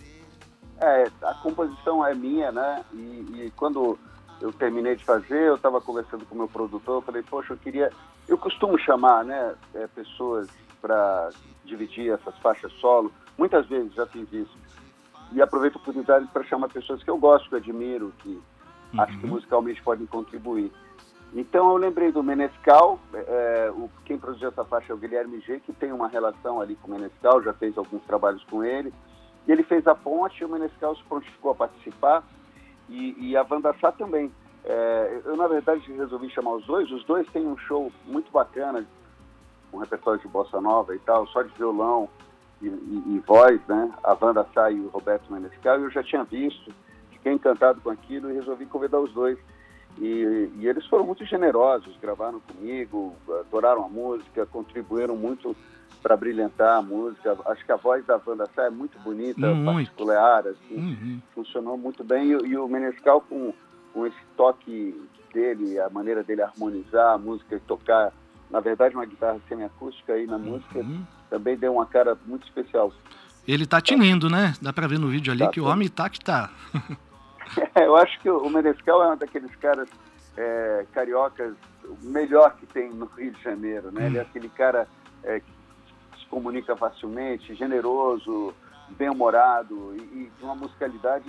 É, 0.80 1.10
a 1.20 1.34
composição 1.42 2.06
é 2.06 2.14
minha, 2.14 2.52
né? 2.52 2.84
E, 2.92 2.96
e 2.98 3.52
quando 3.56 3.98
eu 4.40 4.52
terminei 4.52 4.94
de 4.94 5.04
fazer, 5.04 5.48
eu 5.48 5.56
estava 5.56 5.80
conversando 5.80 6.24
com 6.26 6.36
o 6.36 6.38
meu 6.38 6.48
produtor, 6.48 6.98
eu 6.98 7.02
falei, 7.02 7.24
poxa, 7.24 7.54
eu 7.54 7.56
queria 7.56 7.90
eu 8.28 8.38
costumo 8.38 8.78
chamar 8.78 9.24
né, 9.24 9.54
é, 9.74 9.86
pessoas 9.88 10.48
para 10.80 11.30
dividir 11.64 12.12
essas 12.12 12.36
faixas 12.38 12.72
solo. 12.74 13.12
Muitas 13.38 13.66
vezes 13.66 13.92
já 13.94 14.06
fiz 14.06 14.30
isso. 14.32 14.56
E 15.32 15.42
aproveito 15.42 15.76
a 15.76 15.78
oportunidade 15.78 16.26
para 16.28 16.44
chamar 16.44 16.68
pessoas 16.68 17.02
que 17.02 17.10
eu 17.10 17.18
gosto, 17.18 17.48
que 17.48 17.54
eu 17.54 17.58
admiro, 17.58 18.12
que 18.18 18.28
uhum. 18.28 19.00
acho 19.00 19.18
que 19.18 19.26
musicalmente 19.26 19.82
podem 19.82 20.06
contribuir. 20.06 20.70
Então 21.34 21.70
eu 21.70 21.76
lembrei 21.76 22.12
do 22.12 22.22
Menescal, 22.22 23.00
é, 23.12 23.72
o, 23.74 23.90
quem 24.04 24.16
produziu 24.16 24.48
essa 24.48 24.64
faixa 24.64 24.92
é 24.92 24.94
o 24.94 24.98
Guilherme 24.98 25.40
G, 25.40 25.58
que 25.60 25.72
tem 25.72 25.90
uma 25.90 26.06
relação 26.06 26.60
ali 26.60 26.76
com 26.76 26.88
o 26.88 26.94
Menescal, 26.94 27.42
já 27.42 27.52
fez 27.52 27.76
alguns 27.76 28.02
trabalhos 28.04 28.44
com 28.44 28.62
ele. 28.62 28.92
E 29.46 29.52
ele 29.52 29.64
fez 29.64 29.86
a 29.86 29.94
ponte 29.94 30.44
o 30.44 30.48
Menescal 30.48 30.94
se 30.96 31.02
prontificou 31.04 31.50
a 31.50 31.54
participar. 31.54 32.22
E, 32.88 33.16
e 33.18 33.36
a 33.36 33.44
Wanda 33.48 33.74
Sá 33.80 33.90
também. 33.90 34.30
É, 34.64 35.20
eu, 35.24 35.36
na 35.36 35.46
verdade, 35.46 35.92
resolvi 35.92 36.30
chamar 36.30 36.54
os 36.54 36.64
dois. 36.64 36.90
Os 36.90 37.04
dois 37.04 37.28
têm 37.28 37.46
um 37.46 37.56
show 37.56 37.92
muito 38.06 38.30
bacana, 38.32 38.84
um 39.72 39.78
repertório 39.78 40.20
de 40.20 40.28
bossa 40.28 40.60
nova 40.60 40.94
e 40.94 40.98
tal, 41.00 41.26
só 41.28 41.42
de 41.42 41.52
violão 41.54 42.08
e, 42.62 42.66
e, 42.66 43.02
e 43.16 43.22
voz, 43.26 43.60
né? 43.68 43.92
A 44.02 44.16
Wanda 44.20 44.46
Sá 44.54 44.70
e 44.70 44.80
o 44.80 44.88
Roberto 44.88 45.30
Menescal. 45.32 45.80
Eu 45.80 45.90
já 45.90 46.02
tinha 46.02 46.24
visto, 46.24 46.72
fiquei 47.10 47.32
encantado 47.32 47.80
com 47.80 47.90
aquilo 47.90 48.30
e 48.30 48.34
resolvi 48.34 48.64
convidar 48.64 49.00
os 49.00 49.12
dois. 49.12 49.38
E, 49.98 50.50
e, 50.58 50.66
eles 50.66 50.84
foram 50.86 51.04
muito 51.04 51.24
generosos, 51.24 51.96
gravaram 51.98 52.40
comigo, 52.40 53.14
adoraram 53.40 53.84
a 53.84 53.88
música, 53.88 54.44
contribuíram 54.46 55.14
muito 55.14 55.54
para 56.02 56.16
brilhantar 56.16 56.78
a 56.78 56.82
música. 56.82 57.36
Acho 57.46 57.64
que 57.64 57.70
a 57.70 57.76
voz 57.76 58.04
da 58.06 58.20
Wanda 58.26 58.48
Sá 58.54 58.64
é 58.64 58.70
muito 58.70 58.98
bonita, 59.00 59.54
muito. 59.54 59.88
particular, 59.88 60.48
assim, 60.48 60.76
uhum. 60.76 61.20
funcionou 61.34 61.76
muito 61.76 62.02
bem. 62.02 62.32
E, 62.32 62.32
e 62.32 62.56
o 62.56 62.66
Menescal 62.66 63.20
com 63.20 63.52
com 63.94 64.04
esse 64.06 64.20
toque 64.36 65.00
dele, 65.32 65.78
a 65.78 65.88
maneira 65.88 66.22
dele 66.22 66.42
harmonizar 66.42 67.14
a 67.14 67.18
música 67.18 67.54
e 67.54 67.60
tocar, 67.60 68.12
na 68.50 68.60
verdade, 68.60 68.94
uma 68.94 69.06
guitarra 69.06 69.40
semiacústica 69.48 70.12
aí 70.12 70.26
na 70.26 70.36
música, 70.36 70.80
uhum. 70.80 71.06
também 71.30 71.56
deu 71.56 71.72
uma 71.72 71.86
cara 71.86 72.18
muito 72.26 72.44
especial. 72.44 72.92
Ele 73.46 73.66
tá 73.66 73.80
tinindo, 73.80 74.28
né? 74.28 74.54
Dá 74.60 74.72
pra 74.72 74.88
ver 74.88 74.98
no 74.98 75.08
vídeo 75.08 75.32
ali 75.32 75.44
tá, 75.44 75.50
que 75.50 75.60
o 75.60 75.66
homem 75.66 75.88
tá 75.88 76.10
que 76.10 76.18
tá. 76.18 76.50
é, 77.74 77.86
eu 77.86 77.96
acho 77.96 78.18
que 78.20 78.28
o 78.28 78.48
Menescal 78.50 79.02
é 79.02 79.12
um 79.12 79.16
daqueles 79.16 79.54
caras 79.56 79.88
é, 80.36 80.86
cariocas 80.92 81.54
melhor 82.02 82.56
que 82.56 82.66
tem 82.66 82.90
no 82.90 83.06
Rio 83.06 83.32
de 83.32 83.42
Janeiro, 83.42 83.92
né? 83.92 84.02
Hum. 84.02 84.06
Ele 84.06 84.18
é 84.18 84.22
aquele 84.22 84.48
cara 84.48 84.88
é, 85.22 85.40
que 85.40 86.18
se 86.18 86.26
comunica 86.26 86.74
facilmente, 86.74 87.54
generoso, 87.54 88.54
bem-humorado 88.90 89.94
e, 89.96 90.00
e 90.00 90.32
de 90.36 90.44
uma 90.44 90.54
musicalidade 90.54 91.28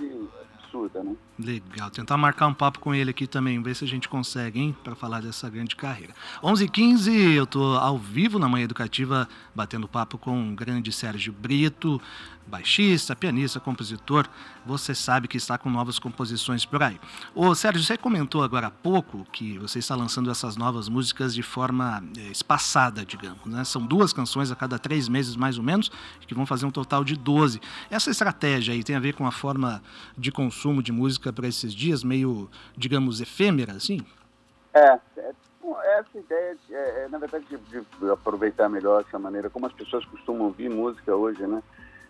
né? 1.02 1.16
Legal, 1.38 1.90
tentar 1.90 2.16
marcar 2.16 2.46
um 2.46 2.54
papo 2.54 2.78
com 2.78 2.94
ele 2.94 3.10
aqui 3.10 3.26
também, 3.26 3.60
ver 3.62 3.74
se 3.74 3.84
a 3.84 3.88
gente 3.88 4.08
consegue, 4.08 4.60
hein, 4.60 4.76
para 4.82 4.94
falar 4.94 5.20
dessa 5.20 5.48
grande 5.50 5.76
carreira. 5.76 6.14
11h15, 6.42 7.34
eu 7.34 7.46
tô 7.46 7.74
ao 7.74 7.98
vivo 7.98 8.38
na 8.38 8.48
Manhã 8.48 8.64
Educativa, 8.64 9.28
batendo 9.54 9.86
papo 9.86 10.16
com 10.18 10.52
o 10.52 10.54
grande 10.54 10.92
Sérgio 10.92 11.32
Brito, 11.32 12.00
baixista, 12.46 13.16
pianista, 13.16 13.58
compositor, 13.58 14.26
você 14.64 14.94
sabe 14.94 15.28
que 15.28 15.36
está 15.36 15.58
com 15.58 15.68
novas 15.68 15.98
composições 15.98 16.64
por 16.64 16.82
aí. 16.82 16.98
Ô 17.34 17.54
Sérgio, 17.54 17.82
você 17.82 17.96
comentou 17.96 18.42
agora 18.42 18.68
há 18.68 18.70
pouco 18.70 19.26
que 19.32 19.58
você 19.58 19.78
está 19.78 19.94
lançando 19.94 20.30
essas 20.30 20.56
novas 20.56 20.88
músicas 20.88 21.34
de 21.34 21.42
forma 21.42 22.02
é, 22.16 22.30
espaçada, 22.30 23.04
digamos, 23.04 23.44
né? 23.46 23.64
São 23.64 23.84
duas 23.84 24.12
canções 24.12 24.50
a 24.50 24.56
cada 24.56 24.78
três 24.78 25.08
meses, 25.08 25.36
mais 25.36 25.58
ou 25.58 25.64
menos, 25.64 25.90
que 26.26 26.34
vão 26.34 26.46
fazer 26.46 26.66
um 26.66 26.70
total 26.70 27.04
de 27.04 27.16
12. 27.16 27.60
Essa 27.90 28.10
estratégia 28.10 28.74
aí 28.74 28.82
tem 28.82 28.96
a 28.96 29.00
ver 29.00 29.14
com 29.14 29.26
a 29.26 29.32
forma 29.32 29.82
de 30.16 30.30
consumo 30.30 30.65
de 30.82 30.92
música 30.92 31.32
para 31.32 31.46
esses 31.46 31.74
dias, 31.74 32.04
meio, 32.04 32.48
digamos, 32.76 33.20
efêmera, 33.20 33.72
assim? 33.72 34.04
É, 34.74 34.98
é 35.16 35.32
essa 35.98 36.18
ideia, 36.18 36.56
é, 36.70 37.04
é, 37.04 37.08
na 37.08 37.18
verdade, 37.18 37.44
de, 37.46 37.58
de 37.58 38.10
aproveitar 38.10 38.68
melhor 38.68 39.04
essa 39.06 39.18
maneira, 39.18 39.50
como 39.50 39.66
as 39.66 39.72
pessoas 39.72 40.04
costumam 40.04 40.46
ouvir 40.46 40.68
música 40.68 41.14
hoje, 41.14 41.46
né? 41.46 41.62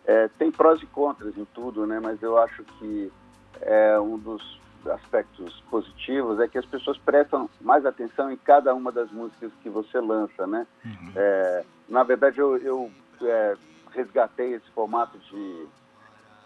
É, 0.04 0.28
tem 0.38 0.50
prós 0.50 0.80
e 0.82 0.86
contras 0.86 1.36
em 1.36 1.44
tudo, 1.46 1.86
né? 1.86 2.00
Mas 2.00 2.22
eu 2.22 2.38
acho 2.38 2.62
que 2.78 3.12
é, 3.60 3.98
um 3.98 4.18
dos 4.18 4.60
aspectos 4.90 5.60
positivos 5.68 6.38
é 6.38 6.46
que 6.46 6.58
as 6.58 6.64
pessoas 6.64 6.96
prestam 6.98 7.50
mais 7.60 7.84
atenção 7.84 8.30
em 8.30 8.36
cada 8.36 8.72
uma 8.72 8.92
das 8.92 9.10
músicas 9.10 9.50
que 9.62 9.68
você 9.68 10.00
lança, 10.00 10.46
né? 10.46 10.66
Uhum. 10.84 11.12
É, 11.16 11.64
na 11.88 12.04
verdade, 12.04 12.38
eu, 12.38 12.56
eu 12.58 12.90
é, 13.22 13.56
resgatei 13.90 14.54
esse 14.54 14.70
formato 14.70 15.18
de 15.18 15.66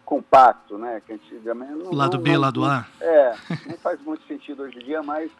compacto, 0.04 0.78
né? 0.78 1.00
Que 1.06 1.12
antigamente 1.14 1.72
não, 1.72 1.92
lado 1.92 2.16
não, 2.16 2.22
B, 2.22 2.32
não, 2.32 2.40
lado 2.40 2.64
A. 2.64 2.86
É, 3.00 3.34
não 3.66 3.78
faz 3.78 4.00
muito 4.02 4.26
sentido 4.26 4.62
hoje 4.62 4.78
em 4.78 4.84
dia, 4.84 5.02
mas 5.02 5.30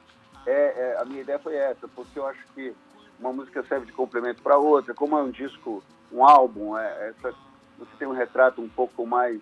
é, 0.46 0.52
é, 0.52 0.98
a 1.00 1.04
minha 1.04 1.20
ideia 1.20 1.38
foi 1.38 1.54
essa, 1.56 1.88
porque 1.88 2.18
eu 2.18 2.26
acho 2.26 2.40
que 2.54 2.74
uma 3.18 3.32
música 3.32 3.62
serve 3.64 3.86
de 3.86 3.92
complemento 3.92 4.42
para 4.42 4.56
outra, 4.56 4.94
como 4.94 5.18
é 5.18 5.22
um 5.22 5.30
disco, 5.30 5.82
um 6.10 6.24
álbum, 6.24 6.76
é, 6.76 7.10
essa 7.10 7.34
você 7.80 7.90
tem 7.98 8.06
um 8.06 8.12
retrato 8.12 8.60
um 8.60 8.68
pouco 8.68 9.06
mais, 9.06 9.40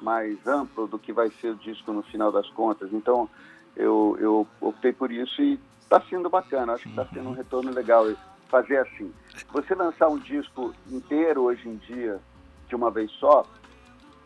mais 0.00 0.44
amplo 0.46 0.86
do 0.86 0.98
que 0.98 1.12
vai 1.12 1.30
ser 1.30 1.50
o 1.50 1.56
disco 1.56 1.92
no 1.92 2.02
final 2.02 2.32
das 2.32 2.48
contas. 2.50 2.90
Então, 2.92 3.28
eu, 3.76 4.16
eu 4.18 4.48
optei 4.60 4.92
por 4.92 5.12
isso 5.12 5.42
e 5.42 5.60
está 5.80 6.00
sendo 6.08 6.30
bacana. 6.30 6.72
Acho 6.72 6.84
que 6.84 6.88
está 6.88 7.04
sendo 7.06 7.26
um 7.26 7.28
uhum. 7.28 7.34
retorno 7.34 7.70
legal 7.70 8.06
fazer 8.48 8.78
assim. 8.78 9.12
Você 9.52 9.74
lançar 9.74 10.08
um 10.08 10.18
disco 10.18 10.74
inteiro 10.90 11.42
hoje 11.42 11.68
em 11.68 11.76
dia, 11.76 12.18
de 12.66 12.74
uma 12.74 12.90
vez 12.90 13.10
só, 13.12 13.44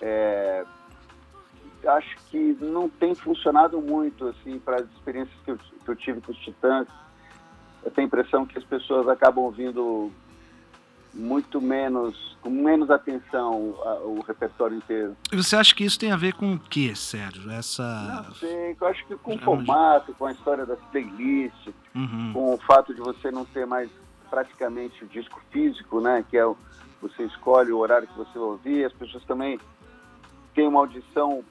é, 0.00 0.64
acho 1.88 2.16
que 2.30 2.56
não 2.60 2.88
tem 2.88 3.14
funcionado 3.14 3.80
muito 3.80 4.26
assim 4.28 4.58
para 4.58 4.76
as 4.76 4.88
experiências 4.90 5.36
que 5.44 5.50
eu, 5.50 5.58
que 5.58 5.88
eu 5.88 5.96
tive 5.96 6.20
com 6.20 6.32
os 6.32 6.38
Titãs. 6.38 6.88
Eu 7.82 7.90
tenho 7.90 8.06
a 8.06 8.08
impressão 8.08 8.44
que 8.44 8.58
as 8.58 8.64
pessoas 8.64 9.08
acabam 9.08 9.44
ouvindo 9.44 10.12
muito 11.12 11.60
menos, 11.60 12.36
com 12.40 12.50
menos 12.50 12.90
atenção 12.90 13.74
ao 13.82 14.20
repertório 14.20 14.76
inteiro. 14.76 15.16
E 15.32 15.36
você 15.36 15.56
acha 15.56 15.74
que 15.74 15.84
isso 15.84 15.98
tem 15.98 16.12
a 16.12 16.16
ver 16.16 16.34
com 16.34 16.54
o 16.54 16.58
que, 16.58 16.94
Sérgio? 16.94 17.50
Essa... 17.50 18.24
Não 18.28 18.34
sei, 18.34 18.76
eu 18.80 18.86
acho 18.86 19.06
que 19.06 19.16
com 19.16 19.34
o 19.34 19.38
formato, 19.38 20.14
com 20.14 20.26
a 20.26 20.32
história 20.32 20.64
das 20.64 20.78
playlists, 20.92 21.74
uhum. 21.94 22.32
com 22.32 22.54
o 22.54 22.58
fato 22.58 22.94
de 22.94 23.00
você 23.00 23.30
não 23.30 23.44
ter 23.44 23.66
mais 23.66 23.90
praticamente 24.28 25.04
o 25.04 25.08
disco 25.08 25.40
físico, 25.50 26.00
né? 26.00 26.24
Que 26.28 26.36
é 26.36 26.46
o, 26.46 26.56
você 27.02 27.24
escolhe 27.24 27.72
o 27.72 27.78
horário 27.78 28.06
que 28.06 28.16
você 28.16 28.38
vai 28.38 28.48
ouvir, 28.48 28.84
as 28.84 28.92
pessoas 28.92 29.24
também 29.24 29.58
têm 30.50 30.68
uma 30.68 30.80
audição 30.80 31.44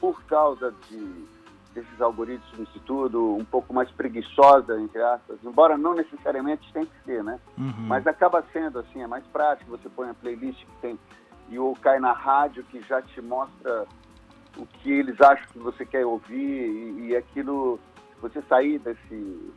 por 0.00 0.22
causa 0.24 0.74
de 0.88 1.28
desses 1.74 2.00
algoritmos 2.00 2.68
e 2.74 2.80
tudo, 2.80 3.36
um 3.36 3.44
pouco 3.44 3.72
mais 3.72 3.88
preguiçosa, 3.92 4.80
entre 4.80 5.00
aspas, 5.00 5.38
embora 5.44 5.78
não 5.78 5.94
necessariamente 5.94 6.70
tem 6.72 6.84
que 6.84 7.04
ser, 7.04 7.22
né? 7.22 7.38
Uhum. 7.56 7.86
Mas 7.86 8.06
acaba 8.06 8.44
sendo 8.52 8.80
assim, 8.80 9.02
é 9.02 9.06
mais 9.06 9.24
prático, 9.28 9.70
você 9.70 9.88
põe 9.88 10.10
a 10.10 10.14
playlist 10.14 10.64
que 10.64 10.76
tem 10.80 10.98
e 11.48 11.58
ou 11.58 11.74
cai 11.76 11.98
na 11.98 12.12
rádio 12.12 12.64
que 12.64 12.80
já 12.82 13.02
te 13.02 13.20
mostra 13.20 13.86
o 14.56 14.66
que 14.66 14.90
eles 14.90 15.20
acham 15.20 15.46
que 15.52 15.58
você 15.58 15.84
quer 15.84 16.04
ouvir 16.04 16.36
e, 16.36 17.08
e 17.08 17.16
aquilo, 17.16 17.78
você 18.20 18.42
sair 18.42 18.78
desse, 18.78 19.52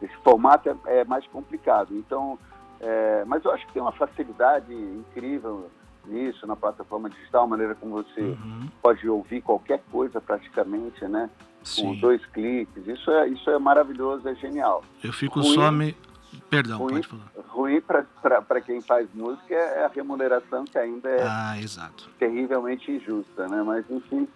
desse 0.00 0.16
formato 0.18 0.68
é, 0.86 1.00
é 1.00 1.04
mais 1.04 1.26
complicado. 1.28 1.96
Então, 1.96 2.38
é, 2.80 3.24
mas 3.24 3.44
eu 3.44 3.52
acho 3.52 3.66
que 3.66 3.72
tem 3.72 3.82
uma 3.82 3.92
facilidade 3.92 4.72
incrível 4.72 5.70
nisso, 6.06 6.46
na 6.46 6.56
plataforma 6.56 7.08
digital, 7.08 7.44
a 7.44 7.46
maneira 7.46 7.74
como 7.74 8.02
você 8.02 8.20
uhum. 8.20 8.68
pode 8.82 9.08
ouvir 9.08 9.40
qualquer 9.40 9.82
coisa 9.90 10.20
praticamente, 10.20 11.04
né? 11.06 11.30
Sim. 11.62 11.82
Com 11.82 11.94
dois 11.96 12.24
cliques. 12.26 12.86
Isso 12.86 13.10
é, 13.10 13.28
isso 13.28 13.48
é 13.50 13.58
maravilhoso, 13.58 14.28
é 14.28 14.34
genial. 14.34 14.82
Eu 15.02 15.12
fico 15.12 15.40
ruim, 15.40 15.54
só 15.54 15.70
me. 15.70 15.96
Perdão, 16.48 16.78
ruim, 16.78 16.94
pode 16.94 17.06
falar. 17.06 17.32
Ruim 17.48 17.80
para 17.80 18.60
quem 18.60 18.80
faz 18.80 19.08
música 19.14 19.54
é 19.54 19.84
a 19.84 19.88
remuneração 19.88 20.64
que 20.64 20.78
ainda 20.78 21.08
é 21.08 21.22
ah, 21.22 21.54
terrivelmente 22.18 22.90
injusta, 22.90 23.46
né? 23.48 23.62
Mas 23.62 23.88
enfim 23.90 24.28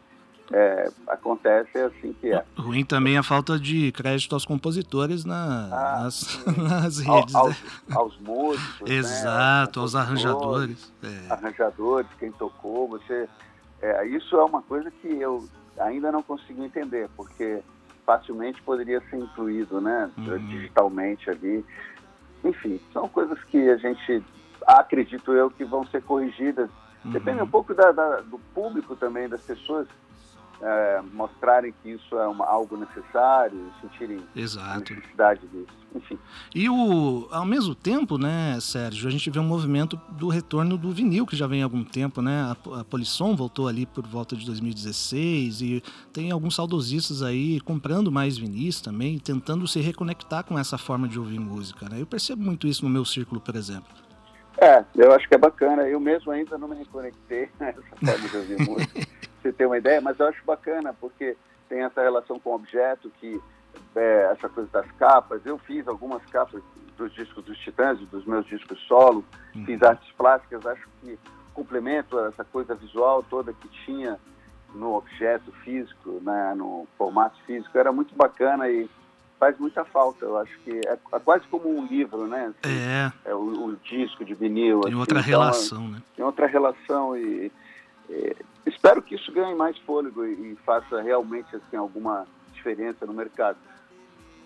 é, 0.52 0.90
acontece 1.08 1.76
assim 1.78 2.12
que 2.20 2.32
é. 2.32 2.44
Ruim 2.56 2.84
também 2.84 3.18
a 3.18 3.22
falta 3.22 3.58
de 3.58 3.90
crédito 3.92 4.34
aos 4.34 4.44
compositores 4.44 5.24
na, 5.24 5.68
ah, 5.72 6.02
nas, 6.04 6.44
nas, 6.56 6.98
redes. 6.98 7.34
Ao, 7.34 7.46
aos, 7.46 7.62
né? 7.62 7.96
aos, 7.96 8.18
músicos. 8.20 8.90
Exato, 8.90 9.80
né? 9.80 9.82
aos 9.82 9.94
arranjadores. 9.94 10.92
É. 11.02 11.32
Arranjadores, 11.32 12.08
quem 12.18 12.30
tocou, 12.32 12.88
você. 12.88 13.28
É, 13.82 14.06
isso 14.06 14.36
é 14.36 14.44
uma 14.44 14.62
coisa 14.62 14.90
que 14.90 15.08
eu 15.08 15.48
ainda 15.78 16.10
não 16.10 16.22
consigo 16.22 16.62
entender, 16.62 17.08
porque 17.16 17.62
facilmente 18.04 18.62
poderia 18.62 19.00
ser 19.10 19.16
incluído 19.16 19.80
né, 19.80 20.10
uhum. 20.16 20.38
digitalmente 20.46 21.28
ali. 21.28 21.64
Enfim, 22.44 22.80
são 22.92 23.08
coisas 23.08 23.42
que 23.44 23.68
a 23.68 23.76
gente, 23.76 24.22
acredito 24.66 25.32
eu, 25.32 25.50
que 25.50 25.64
vão 25.64 25.84
ser 25.88 26.02
corrigidas. 26.02 26.70
Uhum. 27.04 27.10
Depende 27.10 27.42
um 27.42 27.48
pouco 27.48 27.74
da, 27.74 27.90
da, 27.90 28.20
do 28.20 28.38
público 28.54 28.94
também, 28.94 29.28
das 29.28 29.40
pessoas 29.42 29.88
é, 30.60 31.02
mostrarem 31.12 31.74
que 31.82 31.90
isso 31.90 32.18
é 32.18 32.26
uma, 32.26 32.46
algo 32.46 32.76
necessário, 32.76 33.72
sentirem 33.80 34.22
Exato. 34.34 34.92
a 34.92 34.96
necessidade 34.96 35.46
disso. 35.48 35.86
Enfim. 35.94 36.18
E 36.54 36.68
o, 36.68 37.26
ao 37.30 37.46
mesmo 37.46 37.74
tempo, 37.74 38.18
né, 38.18 38.58
Sérgio, 38.60 39.08
a 39.08 39.10
gente 39.10 39.30
vê 39.30 39.38
um 39.38 39.44
movimento 39.44 39.98
do 40.10 40.28
retorno 40.28 40.76
do 40.76 40.90
vinil, 40.90 41.26
que 41.26 41.34
já 41.34 41.46
vem 41.46 41.62
há 41.62 41.64
algum 41.64 41.82
tempo, 41.84 42.20
né? 42.20 42.42
A, 42.42 42.80
a 42.80 42.84
Polisson 42.84 43.34
voltou 43.34 43.66
ali 43.66 43.86
por 43.86 44.06
volta 44.06 44.36
de 44.36 44.44
2016 44.44 45.62
e 45.62 45.82
tem 46.12 46.30
alguns 46.30 46.54
saudosistas 46.54 47.22
aí 47.22 47.60
comprando 47.60 48.12
mais 48.12 48.36
vinis 48.36 48.80
também, 48.80 49.18
tentando 49.18 49.66
se 49.66 49.80
reconectar 49.80 50.44
com 50.44 50.58
essa 50.58 50.76
forma 50.76 51.08
de 51.08 51.18
ouvir 51.18 51.38
música, 51.38 51.88
né? 51.88 52.00
Eu 52.00 52.06
percebo 52.06 52.42
muito 52.42 52.66
isso 52.66 52.84
no 52.84 52.90
meu 52.90 53.04
círculo, 53.04 53.40
por 53.40 53.56
exemplo. 53.56 53.88
É, 54.58 54.84
eu 54.94 55.12
acho 55.12 55.28
que 55.28 55.34
é 55.34 55.38
bacana. 55.38 55.82
Eu 55.82 56.00
mesmo 56.00 56.30
ainda 56.32 56.56
não 56.56 56.68
me 56.68 56.76
reconectei 56.76 57.48
nessa 57.60 57.82
forma 58.04 58.28
de 58.28 58.36
ouvir 58.36 58.68
música 58.68 59.06
você 59.46 59.52
ter 59.52 59.66
uma 59.66 59.78
ideia, 59.78 60.00
mas 60.00 60.18
eu 60.18 60.26
acho 60.26 60.44
bacana 60.44 60.94
porque 60.94 61.36
tem 61.68 61.82
essa 61.82 62.02
relação 62.02 62.38
com 62.38 62.50
o 62.50 62.54
objeto, 62.54 63.10
que 63.20 63.40
é, 63.94 64.30
essa 64.32 64.48
coisa 64.48 64.68
das 64.70 64.90
capas. 64.92 65.44
Eu 65.44 65.58
fiz 65.58 65.86
algumas 65.86 66.24
capas 66.26 66.62
dos 66.96 67.12
discos 67.12 67.44
dos 67.44 67.58
Titãs, 67.58 67.98
dos 67.98 68.24
meus 68.24 68.46
discos 68.46 68.78
solo, 68.86 69.24
uhum. 69.54 69.64
fiz 69.64 69.82
artes 69.82 70.10
plásticas, 70.12 70.64
acho 70.66 70.88
que 71.02 71.18
complemento 71.54 72.18
essa 72.20 72.44
coisa 72.44 72.74
visual 72.74 73.22
toda 73.22 73.52
que 73.52 73.68
tinha 73.84 74.18
no 74.74 74.94
objeto 74.94 75.50
físico, 75.64 76.20
né, 76.22 76.54
no 76.54 76.86
formato 76.98 77.38
físico, 77.46 77.78
era 77.78 77.90
muito 77.90 78.14
bacana 78.14 78.68
e 78.68 78.88
faz 79.38 79.58
muita 79.58 79.84
falta. 79.84 80.24
Eu 80.24 80.38
acho 80.38 80.58
que 80.60 80.70
é, 80.86 80.98
é 81.12 81.18
quase 81.20 81.46
como 81.48 81.68
um 81.68 81.86
livro, 81.86 82.26
né? 82.26 82.52
Assim, 82.62 82.76
é. 82.76 83.12
é 83.24 83.34
o, 83.34 83.68
o, 83.68 83.76
disco 83.76 84.24
de 84.24 84.34
vinil. 84.34 84.80
Tem 84.80 84.90
assim, 84.90 85.00
outra 85.00 85.20
então, 85.20 85.30
relação, 85.30 85.88
né? 85.88 86.02
Tem 86.14 86.24
outra 86.24 86.46
relação 86.46 87.16
e, 87.16 87.50
e 88.10 88.36
espero 88.66 89.00
que 89.00 89.14
isso 89.14 89.32
ganhe 89.32 89.54
mais 89.54 89.78
fôlego 89.78 90.24
e, 90.24 90.52
e 90.52 90.56
faça 90.64 91.00
realmente 91.00 91.54
assim, 91.54 91.76
alguma 91.76 92.26
diferença 92.52 93.06
no 93.06 93.12
mercado. 93.14 93.58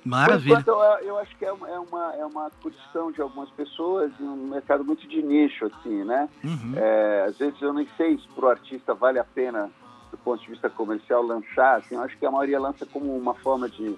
Maravilha. 0.04 0.58
Enquanto, 0.60 0.68
eu, 0.68 1.08
eu, 1.08 1.18
acho 1.18 1.36
que 1.36 1.44
é 1.44 1.52
uma, 1.52 1.68
é 1.68 1.78
uma, 1.78 2.14
é 2.14 2.24
uma 2.24 2.50
curtição 2.62 3.12
de 3.12 3.20
algumas 3.20 3.50
pessoas 3.50 4.10
e 4.18 4.22
um 4.22 4.48
mercado 4.48 4.84
muito 4.84 5.06
de 5.06 5.22
nicho, 5.22 5.66
assim, 5.66 6.04
né? 6.04 6.28
Uhum. 6.42 6.72
É, 6.76 7.26
às 7.28 7.36
vezes 7.36 7.60
eu 7.60 7.72
nem 7.72 7.86
sei 7.96 8.16
se 8.18 8.26
para 8.28 8.46
o 8.46 8.48
artista 8.48 8.94
vale 8.94 9.18
a 9.18 9.24
pena, 9.24 9.70
do 10.10 10.16
ponto 10.18 10.42
de 10.42 10.50
vista 10.50 10.70
comercial, 10.70 11.22
lançar. 11.22 11.78
Assim, 11.78 11.96
eu 11.96 12.02
acho 12.02 12.16
que 12.16 12.24
a 12.24 12.30
maioria 12.30 12.58
lança 12.58 12.86
como 12.86 13.14
uma 13.14 13.34
forma 13.34 13.68
de. 13.68 13.94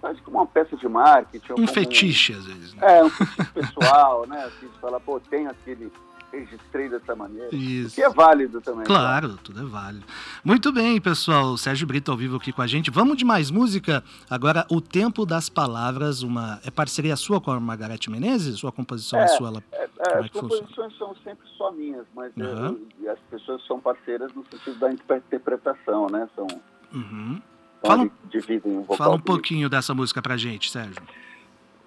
quase 0.00 0.20
como 0.22 0.38
uma 0.38 0.46
peça 0.46 0.76
de 0.76 0.88
marketing. 0.88 1.52
Um 1.56 1.68
fetiche, 1.68 2.32
às 2.32 2.44
vezes. 2.44 2.74
Né? 2.74 2.98
É, 2.98 3.04
um 3.04 3.10
fetiche 3.10 3.52
pessoal, 3.52 4.26
né? 4.26 4.44
Assim, 4.44 4.66
de 4.66 4.78
falar, 4.80 4.98
pô, 4.98 5.20
tem 5.20 5.46
aquele 5.46 5.92
registrei 6.32 6.88
dessa 6.88 7.14
maneira. 7.14 7.54
Isso. 7.54 7.94
Que 7.94 8.02
é 8.02 8.08
válido 8.08 8.60
também. 8.60 8.84
Claro, 8.84 9.28
claro, 9.28 9.38
tudo 9.42 9.60
é 9.60 9.64
válido. 9.64 10.04
Muito 10.44 10.72
bem, 10.72 11.00
pessoal. 11.00 11.56
Sérgio 11.56 11.86
Brito 11.86 12.10
ao 12.10 12.16
vivo 12.16 12.36
aqui 12.36 12.52
com 12.52 12.62
a 12.62 12.66
gente. 12.66 12.90
Vamos 12.90 13.16
de 13.16 13.24
mais 13.24 13.50
música? 13.50 14.02
Agora, 14.28 14.66
O 14.70 14.80
Tempo 14.80 15.26
das 15.26 15.48
Palavras, 15.48 16.22
uma 16.22 16.60
é 16.64 16.70
parceria 16.70 17.16
sua 17.16 17.40
com 17.40 17.50
a 17.50 17.60
Margarete 17.60 18.10
Menezes? 18.10 18.58
Sua 18.58 18.72
composição 18.72 19.18
é, 19.20 19.24
é 19.24 19.28
sua? 19.28 19.48
Ela... 19.48 19.62
É, 19.72 19.88
é, 19.98 20.18
as 20.18 20.30
composições 20.30 20.96
são 20.96 21.14
sempre 21.22 21.46
só 21.56 21.70
minhas, 21.70 22.06
mas 22.14 22.32
uhum. 22.36 22.80
eu, 23.02 23.12
as 23.12 23.18
pessoas 23.30 23.64
são 23.66 23.78
parceiras 23.78 24.32
no 24.34 24.44
sentido 24.50 24.78
da 24.78 24.90
interpretação, 24.90 26.06
né? 26.08 26.28
São, 26.34 26.46
uhum. 26.92 27.40
Fala, 27.84 28.08
dividem 28.30 28.78
um 28.78 28.84
fala 28.96 29.16
um 29.16 29.20
pouquinho 29.20 29.68
dessa 29.68 29.92
música 29.92 30.22
pra 30.22 30.36
gente, 30.36 30.70
Sérgio. 30.70 31.02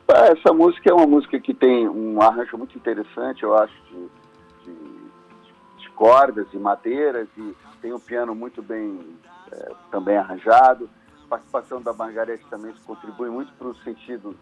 Ah, 0.07 0.27
essa 0.27 0.53
música 0.53 0.89
é 0.89 0.93
uma 0.93 1.07
música 1.07 1.39
que 1.39 1.53
tem 1.53 1.87
um 1.87 2.21
arranjo 2.21 2.57
muito 2.57 2.77
interessante, 2.77 3.43
eu 3.43 3.57
acho, 3.57 3.73
de, 3.89 4.24
de, 4.65 5.81
de 5.81 5.89
cordas 5.91 6.47
e 6.53 6.57
madeiras, 6.57 7.27
e 7.37 7.55
tem 7.81 7.93
um 7.93 7.99
piano 7.99 8.33
muito 8.33 8.61
bem 8.61 9.17
é, 9.51 9.71
também 9.91 10.17
arranjado. 10.17 10.89
A 11.25 11.27
participação 11.27 11.81
da 11.81 11.93
Margarete 11.93 12.45
também 12.49 12.73
contribui 12.85 13.29
muito 13.29 13.51
para 13.53 13.67
o 13.67 13.75
sentido 13.77 14.35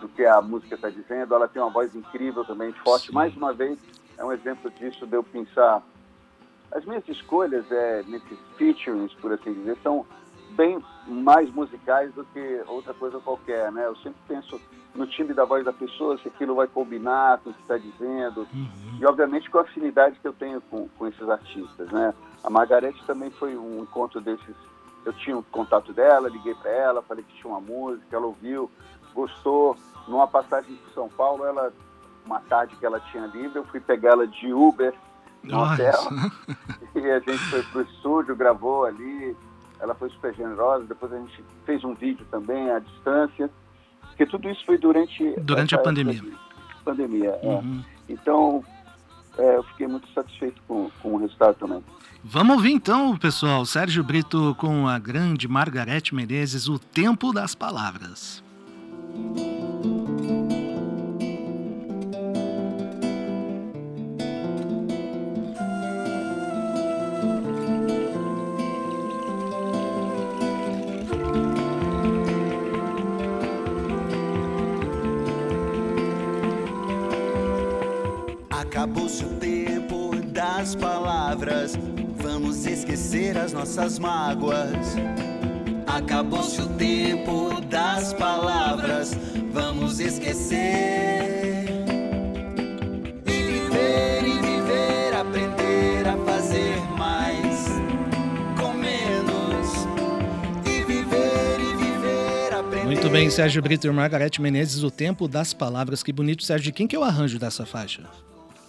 do 0.00 0.08
que 0.08 0.24
a 0.24 0.40
música 0.40 0.74
está 0.74 0.90
dizendo. 0.90 1.34
Ela 1.34 1.48
tem 1.48 1.60
uma 1.60 1.70
voz 1.70 1.94
incrível 1.94 2.44
também, 2.44 2.72
forte. 2.72 3.08
Sim. 3.08 3.12
Mais 3.12 3.36
uma 3.36 3.52
vez, 3.52 3.78
é 4.16 4.24
um 4.24 4.32
exemplo 4.32 4.70
disso 4.70 5.06
de 5.06 5.16
eu 5.16 5.22
pensar. 5.22 5.82
As 6.72 6.84
minhas 6.84 7.06
escolhas 7.08 7.70
é, 7.70 8.02
nesses 8.04 8.38
featurings, 8.56 9.12
por 9.14 9.32
assim 9.32 9.52
dizer, 9.52 9.76
são 9.82 10.06
bem 10.60 10.84
mais 11.06 11.50
musicais 11.50 12.12
do 12.12 12.22
que 12.26 12.62
outra 12.66 12.92
coisa 12.92 13.18
qualquer, 13.18 13.72
né? 13.72 13.86
Eu 13.86 13.96
sempre 13.96 14.20
penso 14.28 14.60
no 14.94 15.06
timbre 15.06 15.32
da 15.32 15.46
voz 15.46 15.64
da 15.64 15.72
pessoa, 15.72 16.18
se 16.18 16.28
aquilo 16.28 16.54
vai 16.54 16.66
combinar 16.66 17.38
com 17.38 17.48
o 17.48 17.54
que 17.54 17.62
está 17.62 17.78
dizendo. 17.78 18.46
Uhum. 18.52 18.98
E, 19.00 19.06
obviamente, 19.06 19.48
com 19.48 19.56
a 19.56 19.62
afinidade 19.62 20.18
que 20.20 20.28
eu 20.28 20.34
tenho 20.34 20.60
com, 20.60 20.86
com 20.98 21.06
esses 21.06 21.26
artistas, 21.26 21.90
né? 21.90 22.12
A 22.44 22.50
Margarete 22.50 23.02
também 23.06 23.30
foi 23.30 23.56
um 23.56 23.82
encontro 23.82 24.20
desses. 24.20 24.54
Eu 25.06 25.14
tinha 25.14 25.38
um 25.38 25.42
contato 25.42 25.94
dela, 25.94 26.28
liguei 26.28 26.54
para 26.54 26.70
ela, 26.70 27.02
falei 27.02 27.24
que 27.24 27.40
tinha 27.40 27.50
uma 27.50 27.60
música, 27.60 28.14
ela 28.14 28.26
ouviu, 28.26 28.70
gostou. 29.14 29.78
Numa 30.06 30.28
passagem 30.28 30.76
para 30.76 30.92
São 30.92 31.08
Paulo, 31.08 31.46
ela, 31.46 31.72
uma 32.26 32.40
tarde 32.40 32.76
que 32.76 32.84
ela 32.84 33.00
tinha 33.00 33.24
livre, 33.26 33.58
eu 33.58 33.64
fui 33.64 33.80
pegar 33.80 34.10
ela 34.10 34.26
de 34.26 34.52
Uber 34.52 34.92
no 35.42 35.52
Nossa. 35.52 35.72
hotel. 35.72 36.00
e 37.02 37.10
a 37.10 37.18
gente 37.18 37.38
foi 37.50 37.62
pro 37.62 37.80
estúdio, 37.82 38.36
gravou 38.36 38.84
ali. 38.84 39.34
Ela 39.80 39.94
foi 39.94 40.10
super 40.10 40.34
generosa. 40.34 40.84
Depois 40.84 41.12
a 41.12 41.18
gente 41.18 41.44
fez 41.64 41.82
um 41.84 41.94
vídeo 41.94 42.26
também 42.30 42.70
à 42.70 42.78
distância. 42.78 43.50
Porque 44.08 44.26
tudo 44.26 44.48
isso 44.50 44.64
foi 44.66 44.78
durante... 44.78 45.34
Durante 45.40 45.74
a 45.74 45.78
pandemia. 45.78 46.22
Pandemia, 46.84 47.38
é. 47.42 47.46
uhum. 47.46 47.80
é. 47.80 48.12
Então, 48.12 48.64
é, 49.38 49.56
eu 49.56 49.62
fiquei 49.62 49.86
muito 49.86 50.08
satisfeito 50.12 50.60
com, 50.66 50.90
com 51.02 51.14
o 51.14 51.16
resultado 51.18 51.56
também. 51.56 51.82
Vamos 52.22 52.56
ouvir 52.56 52.72
então, 52.72 53.16
pessoal, 53.16 53.64
Sérgio 53.64 54.04
Brito 54.04 54.54
com 54.58 54.86
a 54.86 54.98
grande 54.98 55.48
Margarete 55.48 56.14
Menezes, 56.14 56.68
O 56.68 56.78
Tempo 56.78 57.32
das 57.32 57.54
Palavras. 57.54 58.44
Acabou-se 79.10 79.24
o 79.24 79.28
tempo 79.40 80.16
das 80.26 80.76
palavras, 80.76 81.76
vamos 82.22 82.64
esquecer 82.64 83.36
as 83.36 83.52
nossas 83.52 83.98
mágoas. 83.98 84.94
Acabou-se 85.84 86.62
o 86.62 86.68
tempo 86.68 87.60
das 87.62 88.14
palavras, 88.14 89.12
vamos 89.52 89.98
esquecer. 89.98 91.66
E 93.26 93.42
viver 93.42 94.22
e 94.22 94.38
viver, 94.38 95.14
aprender 95.16 96.06
a 96.06 96.16
fazer 96.24 96.78
mais 96.96 97.66
com 98.60 98.72
menos. 98.74 99.74
E 100.64 100.84
viver 100.84 101.58
e 101.58 101.74
viver, 101.74 102.54
aprender. 102.54 102.86
Muito 102.86 103.10
bem, 103.10 103.28
Sérgio 103.28 103.60
Brito 103.60 103.88
e 103.88 103.90
Margarete 103.90 104.40
Menezes, 104.40 104.84
o 104.84 104.90
tempo 104.90 105.26
das 105.26 105.52
palavras. 105.52 106.00
Que 106.00 106.12
bonito, 106.12 106.44
Sérgio. 106.44 106.66
De 106.66 106.72
quem 106.72 106.86
que 106.86 106.94
é 106.94 106.98
o 106.98 107.02
arranjo 107.02 107.40
dessa 107.40 107.66
faixa? 107.66 108.04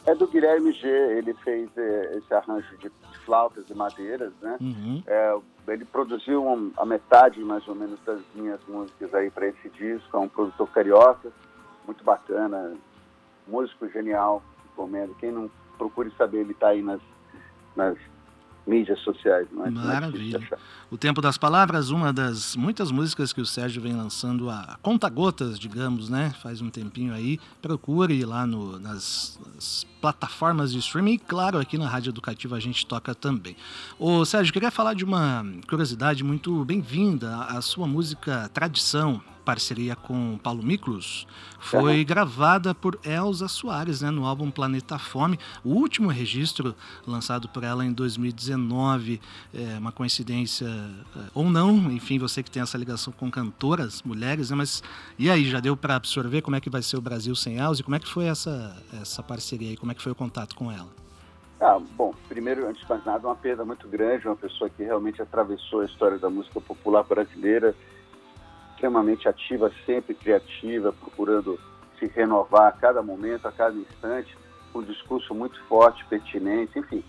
É 0.06 0.16
do 0.16 0.28
Guilherme 0.28 0.72
G. 0.72 0.88
Ele 0.88 1.34
fez 1.36 1.70
é, 1.78 2.18
esse 2.18 2.34
arranjo 2.34 2.78
de 2.78 2.92
flautas 3.26 3.70
e 3.70 3.74
madeiras, 3.74 4.34
né? 4.42 4.58
Uhum. 4.60 5.04
É, 5.06 5.38
ele 5.68 5.86
produziu 5.86 6.46
um, 6.46 6.72
a 6.78 6.86
metade, 6.86 7.40
mais 7.42 7.68
ou 7.68 7.76
menos, 7.76 8.00
das 8.04 8.22
minhas 8.34 8.60
músicas 8.68 9.14
aí 9.14 9.30
para 9.30 9.48
esse 9.48 9.70
disco. 9.70 10.18
É 10.18 10.20
um 10.20 10.28
produtor 10.28 10.70
carioca, 10.72 11.32
muito 11.86 12.04
bacana, 12.04 12.74
músico 13.48 13.88
genial, 13.90 14.44
recomendo. 14.70 15.16
Quem 15.16 15.32
não 15.32 15.50
procure 15.78 16.12
saber, 16.18 16.40
ele 16.40 16.52
está 16.52 16.70
aí 16.70 16.82
nas, 16.82 17.02
nas 17.76 17.98
mídias 18.66 19.00
sociais. 19.00 19.48
Não 19.52 19.66
é? 19.66 19.70
Maravilha. 19.70 20.40
O 20.90 20.98
Tempo 20.98 21.22
das 21.22 21.38
Palavras, 21.38 21.90
uma 21.90 22.12
das 22.12 22.56
muitas 22.56 22.92
músicas 22.92 23.34
que 23.34 23.42
o 23.42 23.46
Sérgio 23.46 23.82
vem 23.82 23.94
lançando 23.94 24.50
a 24.50 24.78
conta-gotas, 24.82 25.58
digamos, 25.58 26.10
né? 26.10 26.32
Faz 26.42 26.62
um 26.62 26.70
tempinho 26.70 27.14
aí. 27.14 27.40
Procure 27.62 28.24
lá 28.26 28.46
no, 28.46 28.80
nas, 28.80 29.40
nas, 29.56 29.86
plataformas 30.02 30.72
de 30.72 30.80
streaming 30.80 31.14
e, 31.14 31.20
claro, 31.20 31.60
aqui 31.60 31.78
na 31.78 31.88
Rádio 31.88 32.10
Educativa 32.10 32.56
a 32.56 32.60
gente 32.60 32.86
toca 32.86 33.14
também. 33.14 33.56
Ô 34.00 34.26
Sérgio, 34.26 34.52
queria 34.52 34.72
falar 34.72 34.96
de 34.96 35.06
uma 35.06 35.46
curiosidade 35.68 36.24
muito 36.24 36.66
bem-vinda. 36.66 37.38
A 37.46 37.62
sua 37.62 37.88
música 37.88 38.50
Tradição, 38.54 39.22
parceria 39.44 39.96
com 39.96 40.38
Paulo 40.42 40.64
Miklos, 40.64 41.28
foi 41.60 42.00
uhum. 42.00 42.06
gravada 42.06 42.74
por 42.74 43.00
Elza 43.04 43.48
Soares, 43.48 44.02
né, 44.02 44.10
no 44.10 44.26
álbum 44.26 44.50
Planeta 44.50 44.98
Fome, 44.98 45.40
o 45.64 45.70
último 45.70 46.10
registro 46.10 46.76
lançado 47.06 47.48
por 47.50 47.64
ela 47.64 47.86
em 47.86 47.92
2019, 47.92 49.20
é 49.54 49.78
uma 49.78 49.92
coincidência 49.92 50.68
é, 50.68 51.20
ou 51.34 51.50
não, 51.50 51.92
enfim, 51.92 52.18
você 52.18 52.42
que 52.42 52.50
tem 52.50 52.62
essa 52.62 52.78
ligação 52.78 53.12
com 53.12 53.30
cantoras, 53.30 54.02
mulheres, 54.04 54.50
né, 54.50 54.56
mas 54.56 54.84
e 55.18 55.30
aí, 55.30 55.46
já 55.46 55.60
deu 55.60 55.76
para 55.76 55.96
absorver 55.96 56.42
como 56.42 56.56
é 56.56 56.62
que 56.62 56.70
vai 56.70 56.82
ser 56.82 56.98
o 56.98 57.02
Brasil 57.02 57.36
sem 57.36 57.58
Elza 57.58 57.82
e 57.82 57.84
como 57.84 57.96
é 57.96 58.00
que 58.00 58.08
foi 58.08 58.26
essa, 58.26 58.76
essa 59.02 59.22
parceria 59.22 59.70
aí, 59.70 59.78
como 59.78 59.92
é 59.92 59.96
que 59.96 60.02
foi 60.02 60.12
o 60.12 60.16
contato 60.16 60.56
com 60.56 60.72
ela? 60.72 60.90
Ah, 61.62 61.80
bom, 61.96 62.12
primeiro, 62.28 62.68
antes 62.68 62.82
de 62.82 62.90
mais 62.90 63.06
nada, 63.06 63.28
uma 63.28 63.36
perda 63.36 63.64
muito 63.64 63.88
grande, 63.88 64.28
uma 64.28 64.36
pessoa 64.36 64.68
que 64.68 64.82
realmente 64.82 65.22
atravessou 65.22 65.82
a 65.82 65.86
história 65.86 66.18
da 66.18 66.28
música 66.28 66.60
popular 66.60 67.04
brasileira, 67.04 67.76
extremamente 68.82 69.30
ativa, 69.30 69.72
sempre 69.86 70.16
criativa, 70.16 70.92
procurando 70.92 71.60
se 72.00 72.08
renovar 72.08 72.68
a 72.68 72.72
cada 72.72 73.04
momento, 73.04 73.48
a 73.48 73.52
cada 73.52 73.78
instante, 73.78 74.36
um 74.74 74.82
discurso 74.82 75.36
muito 75.36 75.62
forte, 75.66 76.04
pertinente, 76.06 76.80
enfim, 76.80 77.04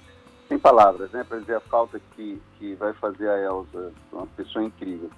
sem 0.48 0.58
palavras, 0.58 1.10
né, 1.12 1.24
para 1.24 1.38
dizer 1.38 1.56
a 1.56 1.60
falta 1.60 1.98
que, 2.14 2.40
que 2.58 2.74
vai 2.74 2.92
fazer 2.92 3.26
a 3.30 3.38
Elza, 3.38 3.92
uma 4.12 4.26
pessoa 4.26 4.62
incrível. 4.62 5.10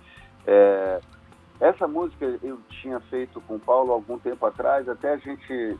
É, 0.46 1.00
essa 1.58 1.88
música 1.88 2.38
eu 2.40 2.60
tinha 2.68 3.00
feito 3.00 3.40
com 3.40 3.56
o 3.56 3.60
Paulo 3.60 3.92
algum 3.92 4.16
tempo 4.18 4.46
atrás, 4.46 4.88
até 4.88 5.14
a 5.14 5.16
gente 5.16 5.76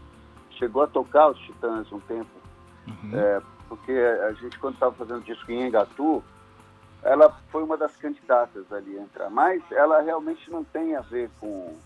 chegou 0.58 0.82
a 0.82 0.88
tocar 0.88 1.28
os 1.30 1.38
Titãs 1.38 1.90
um 1.92 2.00
tempo, 2.00 2.30
uhum. 2.88 3.16
é, 3.16 3.40
porque 3.68 3.92
a 3.92 4.32
gente, 4.32 4.58
quando 4.58 4.74
estava 4.74 4.94
fazendo 4.96 5.22
disco 5.22 5.52
em 5.52 5.68
Engatu, 5.68 6.24
ela 7.04 7.30
foi 7.52 7.62
uma 7.62 7.76
das 7.76 7.94
candidatas 7.96 8.72
ali 8.72 8.98
a 8.98 9.02
entrar, 9.02 9.30
mas 9.30 9.62
ela 9.70 10.00
realmente 10.00 10.50
não 10.50 10.64
tem 10.64 10.96
a 10.96 11.02
ver 11.02 11.30
com, 11.38 11.76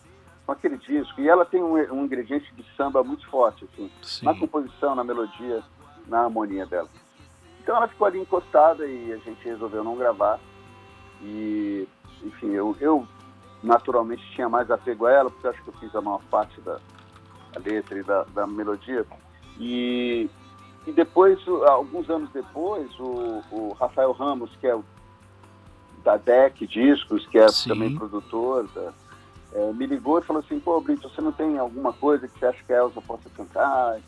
com 0.46 0.52
aquele 0.52 0.78
disco. 0.78 1.20
E 1.20 1.28
ela 1.28 1.44
tem 1.44 1.62
um, 1.62 1.74
um 1.74 2.04
ingrediente 2.04 2.54
de 2.54 2.64
samba 2.76 3.02
muito 3.02 3.28
forte, 3.28 3.64
assim, 3.64 3.90
Sim. 4.00 4.24
na 4.24 4.38
composição, 4.38 4.94
na 4.94 5.02
melodia, 5.02 5.62
na 6.06 6.20
harmonia 6.24 6.64
dela. 6.66 6.88
Então 7.60 7.76
ela 7.76 7.88
ficou 7.88 8.06
ali 8.06 8.20
encostada 8.20 8.86
e 8.86 9.12
a 9.12 9.16
gente 9.18 9.44
resolveu 9.44 9.82
não 9.82 9.96
gravar. 9.96 10.38
E, 11.20 11.88
enfim, 12.22 12.52
eu, 12.52 12.76
eu 12.80 13.06
naturalmente 13.60 14.24
tinha 14.30 14.48
mais 14.48 14.70
apego 14.70 15.06
a 15.06 15.12
ela, 15.12 15.30
porque 15.30 15.48
acho 15.48 15.62
que 15.64 15.68
eu 15.68 15.74
fiz 15.74 15.94
a 15.96 16.00
maior 16.00 16.22
parte 16.30 16.60
da 16.60 16.78
letra 17.64 17.98
e 17.98 18.04
da, 18.04 18.22
da 18.22 18.46
melodia. 18.46 19.04
E, 19.58 20.30
e 20.86 20.92
depois, 20.92 21.40
alguns 21.66 22.08
anos 22.08 22.30
depois, 22.30 22.88
o, 23.00 23.42
o 23.50 23.72
Rafael 23.72 24.12
Ramos, 24.12 24.54
que 24.60 24.66
é 24.68 24.76
o 24.76 24.84
da 26.08 26.16
DEC 26.16 26.66
Discos, 26.66 27.26
que 27.26 27.36
é 27.36 27.46
Sim. 27.48 27.68
também 27.68 27.94
produtor, 27.94 28.66
da, 28.74 28.94
é, 29.52 29.72
me 29.74 29.84
ligou 29.84 30.18
e 30.18 30.22
falou 30.22 30.40
assim, 30.40 30.58
pô, 30.58 30.80
Brito, 30.80 31.06
você 31.06 31.20
não 31.20 31.32
tem 31.32 31.58
alguma 31.58 31.92
coisa 31.92 32.26
que 32.26 32.38
você 32.38 32.46
acha 32.46 32.64
que 32.64 32.72
a 32.72 32.78
Elza 32.78 33.02
possa 33.02 33.28
cantar? 33.36 33.98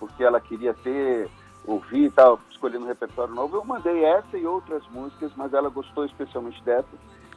Porque 0.00 0.24
ela 0.24 0.40
queria 0.40 0.72
ter, 0.72 1.28
ouvir 1.66 2.04
e 2.04 2.10
tal, 2.10 2.40
escolhendo 2.50 2.86
um 2.86 2.88
repertório 2.88 3.34
novo. 3.34 3.56
Eu 3.56 3.64
mandei 3.64 4.04
essa 4.04 4.38
e 4.38 4.46
outras 4.46 4.82
músicas, 4.90 5.30
mas 5.36 5.52
ela 5.52 5.68
gostou 5.68 6.06
especialmente 6.06 6.62
dessa, 6.62 6.88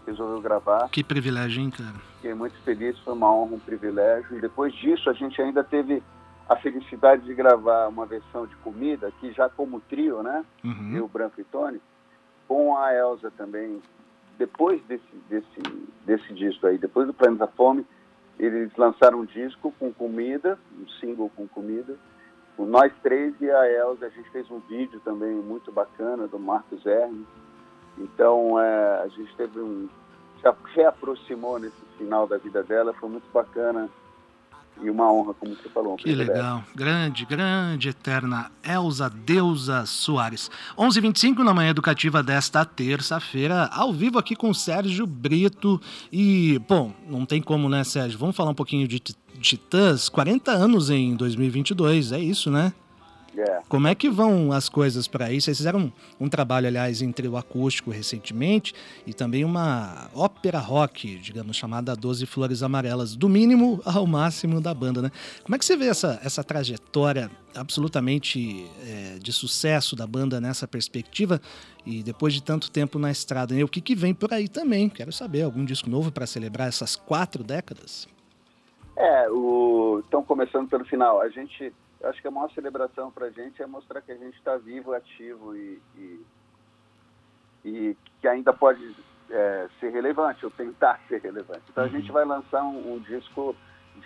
resolveu 0.07 0.39
gravar. 0.39 0.87
Que 0.89 1.03
privilégio, 1.03 1.61
hein, 1.61 1.69
cara? 1.69 1.95
Fiquei 2.15 2.33
muito 2.33 2.55
feliz, 2.63 2.97
foi 2.99 3.13
uma 3.13 3.33
honra, 3.33 3.55
um 3.55 3.59
privilégio. 3.59 4.37
E 4.37 4.39
depois 4.39 4.73
disso, 4.73 5.09
a 5.09 5.13
gente 5.13 5.41
ainda 5.41 5.65
teve 5.65 6.01
a 6.47 6.55
felicidade 6.55 7.23
de 7.23 7.33
gravar 7.33 7.89
uma 7.89 8.05
versão 8.05 8.45
de 8.45 8.55
comida, 8.57 9.07
aqui 9.07 9.33
já 9.33 9.49
como 9.49 9.81
trio, 9.81 10.23
né? 10.23 10.45
Uhum. 10.63 10.95
Eu, 10.95 11.07
Branco 11.09 11.41
e 11.41 11.43
Tony, 11.43 11.81
com 12.51 12.75
a 12.75 12.93
Elsa 12.93 13.31
também. 13.37 13.81
Depois 14.37 14.83
desse, 14.83 15.15
desse, 15.29 15.61
desse 16.05 16.33
disco 16.33 16.67
aí, 16.67 16.77
depois 16.77 17.07
do 17.07 17.13
Planos 17.13 17.39
da 17.39 17.47
Fome, 17.47 17.85
eles 18.37 18.75
lançaram 18.75 19.21
um 19.21 19.25
disco 19.25 19.73
com 19.79 19.93
comida, 19.93 20.59
um 20.77 20.85
single 20.99 21.31
com 21.33 21.47
comida, 21.47 21.95
o 22.57 22.65
nós 22.65 22.91
três 23.01 23.33
e 23.39 23.49
a 23.49 23.71
Elza, 23.71 24.07
a 24.07 24.09
gente 24.09 24.29
fez 24.31 24.51
um 24.51 24.59
vídeo 24.59 24.99
também 24.99 25.33
muito 25.33 25.71
bacana 25.71 26.27
do 26.27 26.37
Marcos 26.37 26.85
Hermes. 26.85 27.25
Então, 27.97 28.59
é, 28.59 29.01
a 29.01 29.07
gente 29.07 29.33
teve 29.37 29.57
um. 29.61 29.87
se 30.41 30.75
reaproximou 30.75 31.57
nesse 31.57 31.81
final 31.97 32.27
da 32.27 32.37
vida 32.37 32.61
dela, 32.63 32.93
foi 32.93 33.07
muito 33.07 33.31
bacana 33.31 33.89
e 34.81 34.89
uma 34.89 35.11
honra, 35.11 35.33
como 35.33 35.55
você 35.55 35.69
falou. 35.69 35.95
Que 35.95 36.13
legal. 36.13 36.63
Grande, 36.75 37.25
grande, 37.25 37.89
eterna 37.89 38.51
Elza 38.63 39.09
Deusa 39.09 39.85
Soares. 39.85 40.49
11:25 40.77 40.97
h 40.97 41.01
25 41.01 41.43
na 41.43 41.53
manhã 41.53 41.69
educativa 41.69 42.23
desta 42.23 42.65
terça-feira, 42.65 43.69
ao 43.71 43.93
vivo 43.93 44.17
aqui 44.17 44.35
com 44.35 44.53
Sérgio 44.53 45.05
Brito. 45.05 45.79
E, 46.11 46.59
bom, 46.67 46.93
não 47.07 47.25
tem 47.25 47.41
como, 47.41 47.69
né, 47.69 47.83
Sérgio? 47.83 48.17
Vamos 48.17 48.35
falar 48.35 48.51
um 48.51 48.55
pouquinho 48.55 48.87
de 48.87 48.99
Titãs. 48.99 50.09
40 50.09 50.51
anos 50.51 50.89
em 50.89 51.15
2022, 51.15 52.11
é 52.11 52.19
isso, 52.19 52.49
né? 52.49 52.73
É. 53.37 53.61
Como 53.69 53.87
é 53.87 53.95
que 53.95 54.09
vão 54.09 54.51
as 54.51 54.67
coisas 54.67 55.07
para 55.07 55.31
isso? 55.31 55.45
Vocês 55.45 55.57
fizeram 55.57 55.79
um, 55.79 56.25
um, 56.25 56.29
trabalho, 56.29 56.67
aliás, 56.67 57.01
entre 57.01 57.27
o 57.27 57.37
acústico 57.37 57.89
recentemente 57.89 58.73
e 59.07 59.13
também 59.13 59.45
uma 59.45 60.09
ópera 60.13 60.59
rock, 60.59 61.17
digamos, 61.17 61.55
chamada 61.55 61.95
Doze 61.95 62.25
Flores 62.25 62.61
Amarelas, 62.61 63.15
do 63.15 63.29
mínimo 63.29 63.81
ao 63.85 64.05
máximo 64.05 64.59
da 64.59 64.73
banda, 64.73 65.01
né? 65.01 65.11
Como 65.43 65.55
é 65.55 65.59
que 65.59 65.63
você 65.63 65.77
vê 65.77 65.87
essa, 65.87 66.19
essa 66.23 66.43
trajetória 66.43 67.31
absolutamente 67.55 68.69
é, 68.85 69.17
de 69.19 69.31
sucesso 69.31 69.95
da 69.95 70.05
banda 70.05 70.41
nessa 70.41 70.67
perspectiva 70.67 71.39
e 71.85 72.03
depois 72.03 72.33
de 72.33 72.43
tanto 72.43 72.69
tempo 72.69 72.99
na 72.99 73.11
estrada? 73.11 73.55
Né? 73.55 73.63
O 73.63 73.67
que, 73.67 73.79
que 73.79 73.95
vem 73.95 74.13
por 74.13 74.33
aí 74.33 74.49
também? 74.49 74.89
Quero 74.89 75.11
saber, 75.11 75.43
algum 75.43 75.63
disco 75.63 75.89
novo 75.89 76.11
para 76.11 76.27
celebrar 76.27 76.67
essas 76.67 76.95
quatro 76.95 77.43
décadas? 77.43 78.07
É, 78.97 79.29
o... 79.29 80.03
então 80.05 80.21
começando 80.21 80.67
pelo 80.67 80.83
final, 80.83 81.21
a 81.21 81.29
gente 81.29 81.73
eu 82.01 82.09
acho 82.09 82.21
que 82.21 82.27
a 82.27 82.31
maior 82.31 82.51
celebração 82.51 83.11
para 83.11 83.27
a 83.27 83.29
gente 83.29 83.61
é 83.61 83.67
mostrar 83.67 84.01
que 84.01 84.11
a 84.11 84.17
gente 84.17 84.35
está 84.35 84.57
vivo, 84.57 84.93
ativo 84.93 85.55
e, 85.55 85.79
e, 85.95 86.25
e, 87.63 87.97
que 88.19 88.27
ainda 88.27 88.51
pode 88.51 88.95
é, 89.29 89.67
ser 89.79 89.91
relevante, 89.91 90.43
ou 90.43 90.51
tentar 90.51 90.99
ser 91.07 91.21
relevante. 91.21 91.63
Então 91.69 91.83
a 91.83 91.87
uhum. 91.87 91.93
gente 91.93 92.11
vai 92.11 92.25
lançar 92.25 92.63
um, 92.63 92.95
um 92.95 92.99
disco 92.99 93.55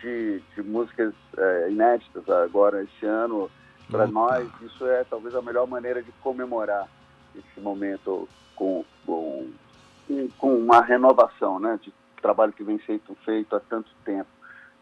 de, 0.02 0.42
de 0.54 0.62
músicas 0.62 1.14
é, 1.38 1.70
inéditas 1.70 2.28
agora 2.30 2.84
esse 2.84 3.06
ano. 3.06 3.50
Para 3.90 4.08
nós, 4.08 4.50
isso 4.62 4.86
é 4.88 5.04
talvez 5.04 5.36
a 5.36 5.42
melhor 5.44 5.68
maneira 5.68 6.02
de 6.02 6.12
comemorar 6.14 6.90
esse 7.36 7.60
momento 7.60 8.28
com, 8.56 8.84
com, 9.06 9.52
com 10.40 10.58
uma 10.58 10.82
renovação 10.82 11.60
né, 11.60 11.80
de 11.82 11.94
trabalho 12.20 12.52
que 12.52 12.64
vem 12.64 12.80
sendo 12.80 13.16
feito 13.24 13.56
há 13.56 13.60
tanto 13.60 13.92
tempo. 14.04 14.30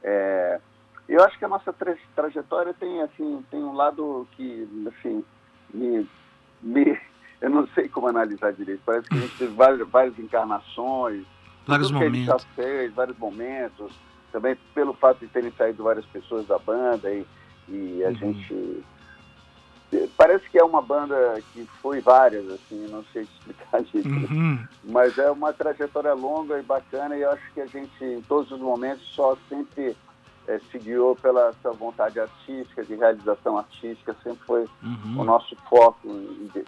É, 0.02 0.62
eu 1.08 1.24
acho 1.24 1.38
que 1.38 1.46
a 1.46 1.50
nossa 1.50 1.72
tra 1.74 1.96
trajetória 2.16 2.74
tem 2.74 3.02
assim 3.02 3.44
tem 3.52 3.63
um 3.63 3.74
lado 3.74 4.28
que 4.32 4.68
assim 4.88 5.24
me, 5.74 6.08
me 6.62 7.00
eu 7.42 7.50
não 7.50 7.68
sei 7.76 7.89
como 7.89 8.08
analisar 8.08 8.54
direito. 8.54 8.82
Parece 8.86 9.10
que 9.10 9.16
a 9.16 9.20
gente 9.20 9.38
teve 9.38 9.54
várias, 9.54 9.88
várias 9.89 10.18
encarnações, 10.18 11.26
vários 11.68 11.92
momentos, 11.92 12.48
fez, 12.56 12.94
vários 12.94 13.18
momentos. 13.18 13.94
Também 14.32 14.58
pelo 14.74 14.94
fato 14.94 15.20
de 15.20 15.28
terem 15.28 15.52
saído 15.52 15.84
várias 15.84 16.06
pessoas 16.06 16.48
da 16.48 16.58
banda 16.58 17.12
e, 17.12 17.26
e 17.68 18.04
a 18.04 18.08
uhum. 18.08 18.16
gente 18.16 18.84
parece 20.18 20.50
que 20.50 20.58
é 20.58 20.63
uma 20.63 20.82
banda 20.82 21.16
que 21.54 21.68
foi 21.82 22.02
várias, 22.02 22.50
assim, 22.50 22.88
não 22.89 23.04
sei 23.13 23.24
explicar 23.24 23.82
disso, 23.94 24.08
uhum. 24.08 24.66
mas 24.86 25.18
é 25.18 25.30
uma 25.30 25.54
trajetória 25.54 26.13
longa 26.13 26.60
e 26.60 26.63
bacana 26.63 27.16
e 27.16 27.22
eu 27.22 27.32
acho 27.32 27.54
que 27.54 27.62
a 27.62 27.68
gente, 27.68 28.04
em 28.04 28.22
todos 28.22 28.52
os 28.52 28.60
momentos, 28.60 29.04
só 29.13 29.38
sempre 29.48 29.96
é, 30.47 30.60
se 30.71 30.77
guiou 30.77 31.15
pela 31.15 31.49
essa 31.49 31.71
vontade 31.71 32.19
artística, 32.19 32.84
de 32.84 32.95
realização 32.95 33.58
artística, 33.58 34.15
sempre 34.23 34.45
foi 34.45 34.65
uhum. 34.82 35.19
o 35.19 35.23
nosso 35.23 35.56
foco 35.69 36.08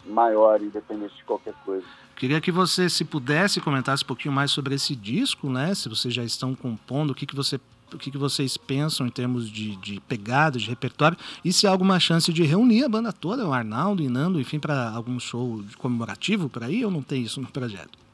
maior, 0.05 0.61
independente 0.61 1.15
de 1.15 1.23
qualquer 1.23 1.53
coisa. 1.65 1.85
Queria 2.15 2.39
que 2.39 2.51
você, 2.51 2.89
se 2.89 3.03
pudesse, 3.03 3.59
comentasse 3.59 4.03
um 4.03 4.07
pouquinho 4.07 4.33
mais 4.33 4.51
sobre 4.51 4.75
esse 4.75 4.95
disco, 4.95 5.49
né? 5.49 5.75
Se 5.75 5.89
vocês 5.89 6.13
já 6.13 6.23
estão 6.23 6.55
compondo, 6.55 7.11
o 7.11 7.15
que, 7.15 7.25
que 7.25 7.35
você 7.35 7.59
o 7.93 7.97
que, 7.97 8.09
que 8.09 8.17
vocês 8.17 8.57
pensam 8.57 9.05
em 9.05 9.11
termos 9.11 9.49
de, 9.49 9.75
de 9.77 9.99
pegada, 10.01 10.57
de 10.57 10.67
repertório, 10.67 11.17
e 11.43 11.53
se 11.53 11.67
há 11.67 11.71
alguma 11.71 11.99
chance 11.99 12.33
de 12.33 12.43
reunir 12.43 12.83
a 12.83 12.89
banda 12.89 13.13
toda, 13.13 13.47
o 13.47 13.53
Arnaldo 13.53 14.01
e 14.01 14.09
Nando, 14.09 14.41
enfim, 14.41 14.59
para 14.59 14.89
algum 14.89 15.19
show 15.19 15.63
comemorativo 15.77 16.49
por 16.49 16.63
aí, 16.63 16.83
ou 16.83 16.91
não 16.91 17.03
tem 17.03 17.21
isso 17.21 17.39
no 17.39 17.47
projeto? 17.47 18.04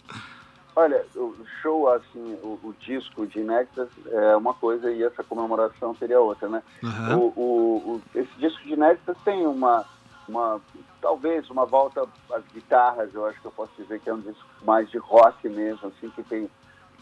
Olha, 0.76 1.06
o 1.16 1.36
show, 1.62 1.90
assim, 1.90 2.40
o, 2.42 2.58
o, 2.64 2.74
disco 2.80 3.28
de 3.28 3.40
Inéditas 3.40 3.90
é 4.08 4.36
uma 4.38 4.54
coisa 4.54 4.90
e 4.90 5.04
essa 5.04 5.22
comemoração 5.22 5.94
seria 5.96 6.20
outra, 6.20 6.48
né? 6.48 6.64
Uhum. 6.82 7.18
O, 7.18 7.34
o, 7.36 8.02
esse 8.16 8.32
disco 8.38 8.64
de 8.64 8.74
Inéditas 8.74 9.18
tem 9.26 9.46
uma, 9.46 9.86
uma, 10.30 10.62
talvez 11.02 11.50
uma 11.50 11.66
volta 11.66 12.08
às 12.32 12.46
guitarras, 12.54 13.14
eu 13.14 13.26
acho 13.26 13.42
que 13.42 13.48
eu 13.48 13.52
posso 13.52 13.74
dizer 13.78 14.00
que 14.00 14.10
é 14.10 14.14
um 14.14 14.22
disco 14.22 14.48
mais 14.64 14.90
de 14.90 14.98
rock 14.98 15.50
mesmo, 15.50 15.90
assim, 15.90 16.10
que 16.10 16.24
tem, 16.24 16.50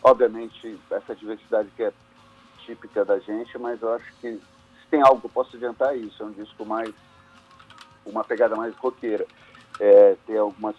obviamente, 0.04 0.80
essa 0.90 1.16
diversidade 1.16 1.70
que 1.76 1.84
é 1.84 1.94
típica 2.66 3.06
da 3.06 3.20
gente, 3.20 3.56
mas 3.60 3.80
eu 3.84 3.94
acho 3.94 4.12
que 4.20 4.32
se 4.32 4.88
tem 4.90 5.02
algo 5.02 5.20
que 5.20 5.28
eu 5.28 5.32
posso 5.32 5.56
adiantar 5.56 5.94
é 5.94 5.98
isso, 5.98 6.24
é 6.24 6.26
um 6.26 6.32
disco 6.32 6.66
mais, 6.66 6.94
uma 8.04 8.24
pegada 8.24 8.56
mais 8.56 8.76
roqueira. 8.78 9.28
É, 9.80 10.18
tem 10.26 10.38
algumas 10.38 10.76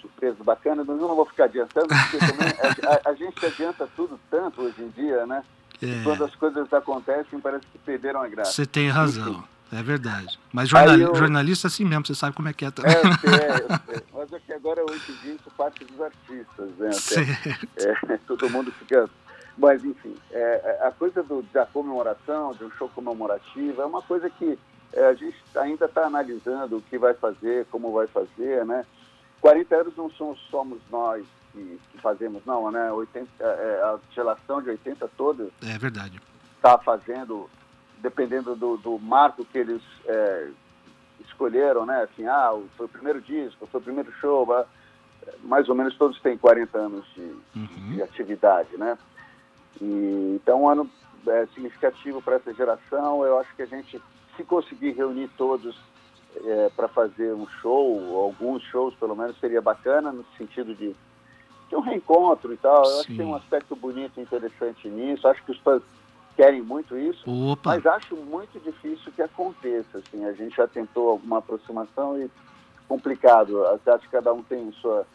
surpresas 0.00 0.38
bacanas, 0.38 0.86
mas 0.86 1.00
eu 1.00 1.08
não 1.08 1.16
vou 1.16 1.26
ficar 1.26 1.44
adiantando, 1.44 1.88
porque 1.88 2.18
também 2.18 2.48
a, 2.48 3.08
a, 3.08 3.10
a 3.10 3.14
gente 3.14 3.44
adianta 3.44 3.88
tudo 3.96 4.18
tanto 4.30 4.62
hoje 4.62 4.82
em 4.82 4.88
dia, 4.90 5.26
né? 5.26 5.42
É. 5.82 6.02
Quando 6.02 6.24
as 6.24 6.34
coisas 6.34 6.72
acontecem, 6.72 7.38
parece 7.40 7.66
que 7.66 7.78
perderam 7.78 8.22
a 8.22 8.28
graça. 8.28 8.52
Você 8.52 8.66
tem 8.66 8.88
razão. 8.88 9.30
Enfim. 9.30 9.44
É 9.72 9.82
verdade. 9.82 10.38
Mas 10.52 10.68
jornal, 10.68 10.96
eu... 10.96 11.14
jornalista 11.14 11.66
é 11.66 11.68
assim 11.68 11.84
mesmo, 11.84 12.06
você 12.06 12.14
sabe 12.14 12.36
como 12.36 12.48
é 12.48 12.52
que 12.52 12.64
é 12.64 12.70
também. 12.70 12.92
É, 12.94 12.96
é, 13.96 13.96
é, 13.96 14.02
mas 14.12 14.32
é 14.32 14.38
que 14.38 14.52
agora 14.52 14.82
hoje 14.88 15.12
em 15.12 15.14
dia 15.16 15.34
isso 15.34 15.50
parte 15.56 15.84
dos 15.84 16.00
artistas, 16.00 16.70
né? 16.78 16.92
Certo. 16.92 17.68
É, 17.76 18.16
todo 18.26 18.48
mundo 18.48 18.70
fica. 18.72 19.10
Mas, 19.58 19.82
enfim, 19.84 20.14
é, 20.30 20.78
é, 20.82 20.86
a 20.86 20.92
coisa 20.92 21.22
do, 21.22 21.42
da 21.52 21.66
comemoração, 21.66 22.54
de 22.54 22.64
um 22.64 22.70
show 22.72 22.88
comemorativo, 22.90 23.80
é 23.80 23.86
uma 23.86 24.02
coisa 24.02 24.28
que 24.28 24.58
a 24.94 25.14
gente 25.14 25.36
ainda 25.56 25.86
está 25.86 26.04
analisando 26.04 26.76
o 26.76 26.82
que 26.82 26.98
vai 26.98 27.14
fazer, 27.14 27.66
como 27.70 27.92
vai 27.92 28.06
fazer, 28.06 28.64
né? 28.64 28.84
40 29.40 29.76
anos 29.76 29.96
não 29.96 30.10
somos, 30.10 30.40
somos 30.50 30.80
nós 30.90 31.24
que, 31.52 31.80
que, 31.90 31.98
fazemos, 31.98 32.44
não, 32.44 32.70
né? 32.70 32.90
80, 32.92 33.28
é, 33.40 33.44
é, 33.44 33.82
a 33.82 33.98
geração 34.12 34.62
de 34.62 34.70
80 34.70 35.08
toda. 35.16 35.48
É 35.62 35.78
verdade. 35.78 36.20
Está 36.56 36.78
fazendo, 36.78 37.48
dependendo 37.98 38.54
do, 38.54 38.76
do, 38.76 38.98
marco 38.98 39.44
que 39.44 39.58
eles 39.58 39.82
é, 40.06 40.48
escolheram, 41.20 41.86
né? 41.86 42.02
Assim, 42.02 42.26
ah, 42.26 42.52
foi 42.76 42.86
o 42.86 42.88
primeiro 42.88 43.20
disco, 43.20 43.66
foi 43.66 43.80
o 43.80 43.84
primeiro 43.84 44.12
show, 44.20 44.46
mais 45.42 45.68
ou 45.68 45.74
menos 45.74 45.96
todos 45.96 46.20
têm 46.20 46.36
40 46.36 46.78
anos 46.78 47.06
de, 47.14 47.36
uhum. 47.54 47.92
de 47.94 48.02
atividade, 48.02 48.76
né? 48.76 48.98
E, 49.80 50.38
então, 50.40 50.62
um 50.62 50.68
ano 50.68 50.90
é, 51.26 51.46
significativo 51.54 52.22
para 52.22 52.36
essa 52.36 52.52
geração. 52.54 53.24
Eu 53.24 53.38
acho 53.38 53.54
que 53.54 53.62
a 53.62 53.66
gente, 53.66 54.00
se 54.36 54.44
conseguir 54.44 54.92
reunir 54.92 55.28
todos 55.36 55.76
é, 56.44 56.70
para 56.74 56.88
fazer 56.88 57.32
um 57.32 57.46
show, 57.60 58.24
alguns 58.24 58.62
shows 58.64 58.94
pelo 58.94 59.16
menos, 59.16 59.38
seria 59.38 59.60
bacana 59.60 60.12
no 60.12 60.24
sentido 60.36 60.74
de, 60.74 60.94
de 61.68 61.76
um 61.76 61.80
reencontro 61.80 62.52
e 62.52 62.56
tal. 62.56 62.84
Eu 62.84 63.00
acho 63.00 63.08
que 63.08 63.16
tem 63.16 63.26
um 63.26 63.34
aspecto 63.34 63.74
bonito 63.76 64.18
e 64.18 64.22
interessante 64.22 64.88
nisso. 64.88 65.26
Acho 65.26 65.42
que 65.44 65.52
os 65.52 65.58
fãs 65.58 65.82
querem 66.36 66.62
muito 66.62 66.96
isso, 66.96 67.24
Opa. 67.30 67.70
mas 67.70 67.86
acho 67.86 68.14
muito 68.14 68.60
difícil 68.60 69.10
que 69.12 69.22
aconteça. 69.22 69.98
Assim, 69.98 70.24
a 70.24 70.32
gente 70.32 70.56
já 70.56 70.68
tentou 70.68 71.10
alguma 71.10 71.38
aproximação 71.38 72.20
e 72.20 72.30
complicado. 72.86 73.64
Acho 73.66 74.00
que 74.00 74.10
cada 74.10 74.32
um 74.32 74.42
tem 74.42 74.70
sua 74.72 75.06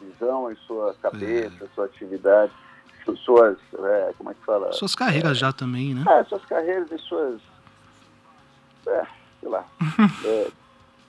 visão, 0.00 0.50
sua 0.66 0.94
cabeça, 0.94 1.64
é. 1.64 1.68
sua 1.74 1.84
atividade, 1.84 2.52
suas, 3.24 3.58
é, 3.78 4.14
como 4.16 4.30
é 4.30 4.34
que 4.34 4.44
fala? 4.44 4.72
Suas 4.72 4.94
carreiras 4.94 5.38
já 5.38 5.52
também, 5.52 5.94
né? 5.94 6.04
É, 6.08 6.24
suas 6.24 6.44
carreiras 6.46 6.90
e 6.90 6.98
suas, 6.98 7.40
é, 8.86 9.06
sei 9.40 9.48
lá, 9.48 9.64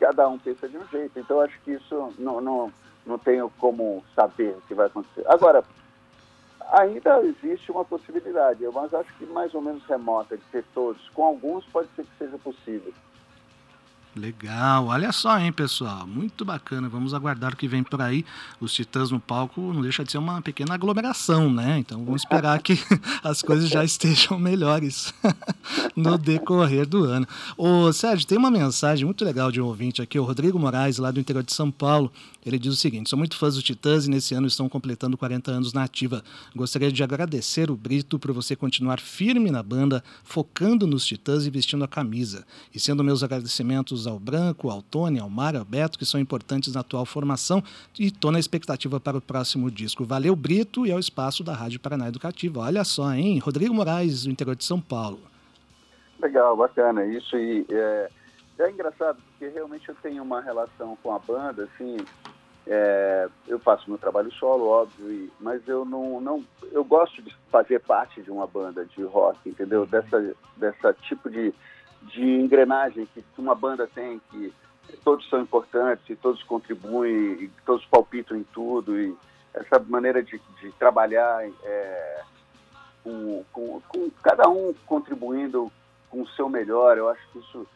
cada 0.02 0.28
um 0.28 0.40
pensa 0.40 0.68
de 0.68 0.78
um 0.78 0.88
jeito. 0.88 1.18
Então, 1.20 1.40
acho 1.40 1.58
que 1.62 1.74
isso 1.74 2.12
não, 2.18 2.42
não, 2.42 2.74
não 3.06 3.20
tenho 3.20 3.52
como 3.60 4.04
saber 4.16 4.56
o 4.58 4.62
que 4.62 4.74
vai 4.74 4.88
acontecer. 4.88 5.24
Agora, 5.28 5.64
ainda 6.72 7.22
existe 7.22 7.72
uma 7.72 7.86
possibilidade, 7.86 8.68
mas 8.74 8.92
acho 8.96 9.14
que 9.16 9.26
mais 9.28 9.54
ou 9.54 9.62
menos 9.62 9.86
remota 9.86 10.36
de 10.36 10.44
ter 10.46 10.66
todos. 10.74 11.08
Com 11.10 11.24
alguns 11.24 11.64
pode 11.66 11.88
ser 11.96 12.04
que 12.04 12.18
seja 12.18 12.38
possível. 12.40 12.92
Legal, 14.14 14.88
olha 14.88 15.10
só, 15.14 15.40
hein, 15.40 15.54
pessoal? 15.54 16.06
Muito 16.06 16.44
bacana. 16.44 16.90
Vamos 16.90 17.14
aguardar 17.14 17.54
o 17.54 17.56
que 17.56 17.66
vem 17.66 17.82
por 17.82 18.02
aí. 18.02 18.26
Os 18.60 18.74
Titãs 18.74 19.10
no 19.10 19.22
palco 19.22 19.62
não 19.74 19.82
deixa 19.82 20.04
de 20.04 20.12
ser 20.12 20.18
uma 20.18 20.42
pequena 20.42 20.74
aglomeração, 20.74 21.50
né? 21.50 21.80
Então 21.80 22.04
vamos 22.04 22.24
esperar 22.24 22.62
que 22.62 22.78
as 23.24 23.42
coisas 23.42 23.70
já 23.70 23.86
estejam 23.86 24.38
melhores 24.38 25.14
no 25.96 26.18
decorrer 26.18 26.86
do 26.86 27.06
ano. 27.06 27.26
Ô, 27.58 27.94
Sérgio, 27.94 28.28
tem 28.28 28.38
uma 28.38 28.52
mensagem 28.52 29.06
muito 29.06 29.24
legal 29.24 29.50
de 29.50 29.62
um 29.62 29.66
ouvinte 29.66 30.02
aqui, 30.02 30.20
o 30.20 30.26
Rodrigo 30.26 30.60
Moraes, 30.60 30.98
lá 30.98 31.10
do 31.10 31.20
interior 31.20 31.44
de 31.44 31.54
São 31.54 31.72
Paulo. 31.72 32.12
Ele 32.46 32.60
diz 32.60 32.74
o 32.74 32.76
seguinte: 32.76 33.10
sou 33.10 33.18
muito 33.18 33.38
fãs 33.38 33.56
dos 33.56 33.64
Titãs 33.64 34.08
e 34.08 34.10
nesse 34.10 34.34
ano 34.34 34.48
estão 34.48 34.68
completando 34.68 35.18
40 35.18 35.52
anos 35.52 35.74
na 35.74 35.84
ativa. 35.84 36.24
Gostaria 36.56 36.92
de 36.92 37.04
agradecer 37.04 37.70
o 37.72 37.78
Brito 37.78 38.20
por 38.20 38.34
você 38.34 38.56
continuar 38.56 39.00
firme 39.00 39.52
na 39.52 39.62
banda, 39.64 40.04
focando 40.24 40.86
nos 40.86 41.06
Titãs 41.06 41.46
e 41.46 41.50
vestindo 41.50 41.84
a 41.84 41.88
camisa. 41.88 42.46
E 42.74 42.80
sendo 42.80 43.04
meus 43.04 43.24
agradecimentos 43.24 44.01
ao 44.08 44.20
Branco, 44.20 44.70
ao 44.70 44.82
Tony, 44.82 45.20
ao 45.20 45.30
Mário, 45.30 45.60
ao 45.60 45.66
Beto, 45.66 45.98
que 45.98 46.06
são 46.06 46.20
importantes 46.20 46.74
na 46.74 46.82
atual 46.82 47.06
formação, 47.06 47.64
e 48.00 48.08
estou 48.08 48.32
na 48.32 48.40
expectativa 48.40 49.00
para 49.00 49.18
o 49.18 49.22
próximo 49.22 49.70
disco. 49.70 50.06
Valeu, 50.06 50.36
Brito, 50.36 50.86
e 50.86 50.92
ao 50.92 51.00
espaço 51.00 51.44
da 51.44 51.54
Rádio 51.54 51.80
Paraná 51.80 52.08
Educativa. 52.08 52.62
Olha 52.62 52.84
só, 52.84 53.14
hein? 53.14 53.40
Rodrigo 53.40 53.74
Moraes, 53.74 54.24
do 54.24 54.32
interior 54.32 54.56
de 54.56 54.64
São 54.64 54.80
Paulo. 54.80 55.20
Legal, 56.22 56.56
bacana. 56.56 57.06
Isso 57.06 57.36
e 57.36 57.66
é, 57.70 58.10
é 58.60 58.70
engraçado, 58.70 59.18
porque 59.30 59.48
realmente 59.48 59.90
eu 59.90 59.96
tenho 60.02 60.22
uma 60.22 60.42
relação 60.42 60.98
com 61.02 61.14
a 61.14 61.20
banda, 61.20 61.64
assim, 61.64 61.98
é, 62.68 63.28
eu 63.48 63.60
faço 63.60 63.90
meu 63.90 63.98
trabalho 63.98 64.32
solo, 64.34 64.68
óbvio, 64.68 65.32
mas 65.40 65.68
eu 65.68 65.84
não, 65.84 66.22
não, 66.22 66.46
eu 66.72 66.84
gosto 66.84 67.22
de 67.22 67.36
fazer 67.52 67.80
parte 67.80 68.22
de 68.22 68.30
uma 68.30 68.46
banda 68.46 68.86
de 68.86 69.04
rock, 69.04 69.50
entendeu? 69.50 69.86
Dessa, 69.86 70.36
dessa 70.58 70.94
tipo 70.94 71.30
de, 71.30 71.54
de 72.04 72.24
engrenagem 72.24 73.08
que 73.14 73.24
uma 73.38 73.56
banda 73.56 73.88
tem, 73.88 74.22
que 74.32 74.54
todos 75.04 75.28
são 75.30 75.42
importantes 75.42 76.04
e 76.10 76.16
todos 76.16 76.42
contribuem, 76.44 77.44
e 77.44 77.52
todos 77.66 77.86
palpitam 77.86 78.38
em 78.38 78.44
tudo, 78.44 79.00
e 79.00 79.16
essa 79.54 79.80
maneira 79.80 80.24
de, 80.24 80.40
de 80.60 80.72
trabalhar 80.74 81.48
é, 81.64 82.24
com, 83.04 83.44
com, 83.52 83.82
com, 83.88 84.10
cada 84.24 84.50
um 84.50 84.74
contribuindo 84.86 85.72
com 86.10 86.22
o 86.22 86.28
seu 86.30 86.50
melhor, 86.50 86.98
eu 86.98 87.10
acho 87.10 87.22
que 87.32 87.40
isso 87.40 87.68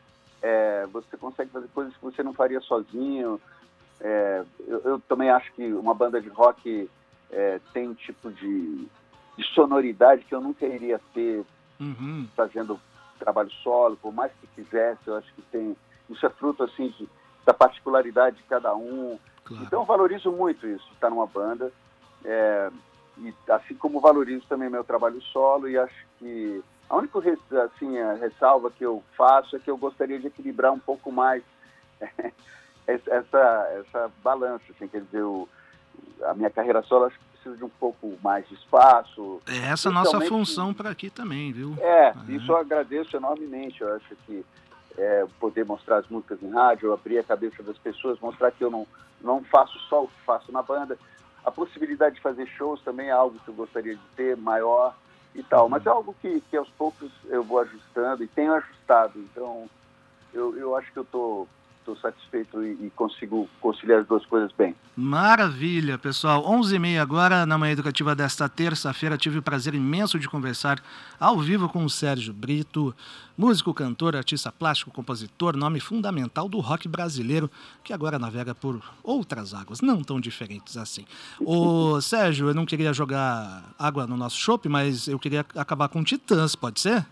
é, 0.41 0.85
você 0.91 1.17
consegue 1.17 1.49
fazer 1.51 1.67
coisas 1.73 1.95
que 1.95 2.03
você 2.03 2.21
não 2.21 2.33
faria 2.33 2.61
sozinho. 2.61 3.39
É, 3.99 4.43
eu, 4.67 4.81
eu, 4.81 4.99
também 5.07 5.29
acho 5.29 5.51
que 5.53 5.73
uma 5.73 5.93
banda 5.93 6.21
de 6.21 6.29
rock 6.29 6.89
é, 7.31 7.59
tem 7.73 7.89
um 7.89 7.93
tipo 7.93 8.31
de, 8.31 8.87
de, 9.37 9.43
sonoridade 9.53 10.23
que 10.25 10.35
eu 10.35 10.41
nunca 10.41 10.65
iria 10.65 10.99
ter 11.13 11.43
uhum. 11.79 12.27
fazendo 12.35 12.79
trabalho 13.19 13.51
solo, 13.63 13.97
por 13.97 14.13
mais 14.13 14.31
que 14.33 14.47
quisesse, 14.47 15.07
eu 15.07 15.15
acho 15.15 15.33
que 15.33 15.41
tem. 15.43 15.75
Isso 16.09 16.25
é 16.25 16.29
fruto 16.29 16.63
assim 16.63 16.89
de, 16.89 17.09
da 17.45 17.53
particularidade 17.53 18.37
de 18.37 18.43
cada 18.43 18.75
um. 18.75 19.17
Claro. 19.43 19.63
Então 19.63 19.81
eu 19.81 19.85
valorizo 19.85 20.31
muito 20.31 20.67
isso, 20.67 20.87
estar 20.93 21.09
numa 21.09 21.25
banda. 21.25 21.71
É, 22.23 22.71
e 23.17 23.33
assim 23.49 23.75
como 23.75 23.99
valorizo 23.99 24.45
também 24.47 24.69
meu 24.69 24.83
trabalho 24.83 25.21
solo 25.21 25.69
e 25.69 25.77
acho 25.77 26.05
que 26.19 26.63
a 26.89 26.97
única 26.97 27.19
assim, 27.63 27.97
a 27.97 28.13
ressalva 28.13 28.69
que 28.69 28.85
eu 28.85 29.03
faço 29.15 29.55
é 29.55 29.59
que 29.59 29.69
eu 29.69 29.77
gostaria 29.77 30.19
de 30.19 30.27
equilibrar 30.27 30.71
um 30.71 30.79
pouco 30.79 31.11
mais 31.11 31.43
essa, 32.85 33.73
essa 33.79 34.11
balança, 34.23 34.63
assim, 34.69 34.87
quer 34.87 35.01
dizer, 35.01 35.23
o, 35.23 35.47
a 36.23 36.33
minha 36.33 36.49
carreira 36.49 36.83
solo 36.83 37.05
acho 37.05 37.19
precisa 37.45 37.55
de 37.55 37.63
um 37.63 37.69
pouco 37.69 38.17
mais 38.23 38.47
de 38.47 38.55
espaço. 38.55 39.41
É 39.45 39.71
essa 39.71 39.91
nossa 39.91 40.19
função 40.21 40.73
para 40.73 40.89
aqui 40.89 41.09
também, 41.09 41.51
viu? 41.51 41.75
É, 41.79 42.07
é, 42.07 42.13
isso 42.29 42.51
eu 42.51 42.57
agradeço 42.57 43.15
enormemente. 43.15 43.81
Eu 43.81 43.95
acho 43.95 44.15
que 44.25 44.43
é, 44.97 45.25
poder 45.39 45.63
mostrar 45.65 45.97
as 45.97 46.07
músicas 46.07 46.41
em 46.41 46.49
rádio, 46.49 46.91
abrir 46.91 47.19
a 47.19 47.23
cabeça 47.23 47.61
das 47.61 47.77
pessoas, 47.77 48.19
mostrar 48.19 48.51
que 48.51 48.63
eu 48.63 48.71
não, 48.71 48.87
não 49.21 49.43
faço 49.43 49.77
só 49.87 50.03
o 50.03 50.07
que 50.07 50.21
faço 50.25 50.51
na 50.51 50.63
banda. 50.63 50.97
A 51.45 51.51
possibilidade 51.51 52.15
de 52.15 52.21
fazer 52.21 52.47
shows 52.47 52.81
também 52.81 53.09
é 53.09 53.11
algo 53.11 53.39
que 53.39 53.49
eu 53.49 53.53
gostaria 53.53 53.95
de 53.95 54.01
ter 54.15 54.35
maior 54.35 54.95
e 55.35 55.43
tal, 55.43 55.69
mas 55.69 55.85
é 55.85 55.89
algo 55.89 56.15
que, 56.21 56.41
que 56.49 56.57
aos 56.57 56.69
poucos 56.69 57.11
eu 57.25 57.43
vou 57.43 57.59
ajustando 57.59 58.23
e 58.23 58.27
tenho 58.27 58.53
ajustado. 58.53 59.19
Então, 59.19 59.69
eu, 60.33 60.57
eu 60.57 60.75
acho 60.75 60.91
que 60.91 60.97
eu 60.97 61.03
estou 61.03 61.47
estou 61.85 61.95
satisfeito 61.97 62.63
e, 62.63 62.87
e, 62.87 62.91
consigo 62.95 63.47
conciliar 63.61 63.99
as 63.99 64.07
duas 64.07 64.25
coisas 64.25 64.51
bem. 64.57 64.75
Maravilha, 64.95 65.97
pessoal. 65.97 66.43
11h30 66.43 66.99
agora, 66.99 67.45
na 67.45 67.57
Manhã 67.57 67.73
Educativa 67.73 68.15
desta 68.15 68.49
terça-feira, 68.49 69.17
tive 69.17 69.37
o 69.37 69.43
prazer 69.43 69.75
imenso 69.75 70.17
de 70.17 70.27
conversar 70.27 70.81
ao 71.19 71.39
vivo 71.39 71.69
com 71.69 71.85
o 71.85 71.89
Sérgio 71.89 72.33
Brito, 72.33 72.93
músico, 73.37 73.73
cantor, 73.73 74.15
artista 74.15 74.51
plástico, 74.51 74.89
compositor, 74.89 75.55
nome 75.55 75.79
fundamental 75.79 76.49
do 76.49 76.59
rock 76.59 76.87
brasileiro, 76.87 77.49
que 77.83 77.93
agora 77.93 78.17
navega 78.17 78.55
por 78.55 78.81
outras 79.03 79.53
águas, 79.53 79.81
não 79.81 80.01
tão 80.01 80.19
diferentes 80.19 80.77
assim. 80.77 81.05
Ô, 81.39 82.01
Sérgio, 82.01 82.47
eu 82.47 82.53
não 82.53 82.65
queria 82.65 82.91
jogar 82.93 83.75
água 83.77 84.07
no 84.07 84.17
nosso 84.17 84.37
chopp, 84.37 84.67
mas 84.67 85.07
eu 85.07 85.19
queria 85.19 85.45
acabar 85.55 85.87
com 85.87 86.03
Titãs, 86.03 86.55
pode 86.55 86.79
ser? 86.79 87.05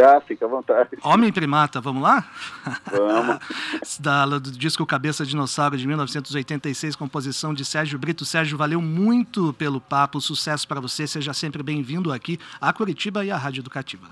Ah, 0.00 0.20
fica 0.20 0.44
à 0.44 0.48
vontade. 0.48 0.90
Homem 1.02 1.32
Primata, 1.32 1.80
vamos 1.80 2.02
lá? 2.02 2.28
Vamos. 2.90 3.38
da, 4.00 4.26
do 4.26 4.50
disco 4.50 4.84
Cabeça 4.84 5.24
Dinossauro 5.24 5.76
de 5.76 5.86
1986, 5.86 6.96
composição 6.96 7.54
de 7.54 7.64
Sérgio 7.64 7.98
Brito. 7.98 8.24
Sérgio, 8.24 8.58
valeu 8.58 8.80
muito 8.80 9.52
pelo 9.52 9.80
papo, 9.80 10.20
sucesso 10.20 10.66
para 10.66 10.80
você, 10.80 11.06
seja 11.06 11.32
sempre 11.32 11.62
bem-vindo 11.62 12.12
aqui 12.12 12.38
a 12.60 12.72
Curitiba 12.72 13.24
e 13.24 13.30
à 13.30 13.36
Rádio 13.36 13.60
Educativa. 13.60 14.08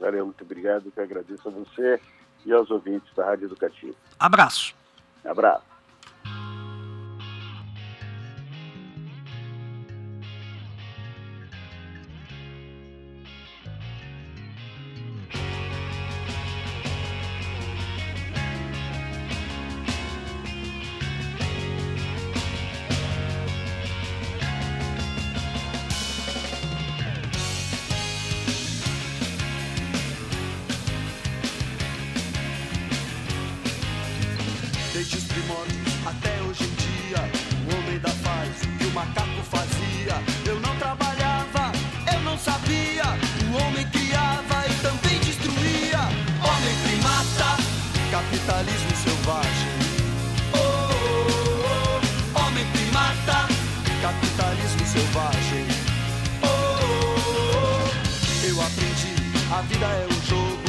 Valeu, 0.00 0.24
muito 0.24 0.42
obrigado, 0.42 0.90
que 0.90 1.00
agradeço 1.00 1.48
a 1.48 1.50
você 1.50 2.00
e 2.46 2.52
aos 2.52 2.70
ouvintes 2.70 3.12
da 3.14 3.26
Rádio 3.26 3.46
Educativa. 3.46 3.94
Abraço. 4.18 4.74
Abraço. 5.24 5.77
vida 59.78 59.86
é 59.86 60.06
um 60.06 60.26
jogo, 60.26 60.62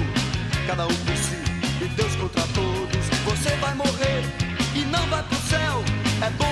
cada 0.68 0.86
um 0.86 0.88
por 0.88 1.18
si 1.18 1.42
e 1.82 1.88
Deus 1.96 2.16
contra 2.16 2.44
todos. 2.54 3.06
Você 3.26 3.50
vai 3.56 3.74
morrer 3.74 4.22
e 4.76 4.86
não 4.86 5.04
vai 5.08 5.24
pro 5.24 5.38
céu. 5.38 5.84
É 6.22 6.30
bom 6.32 6.49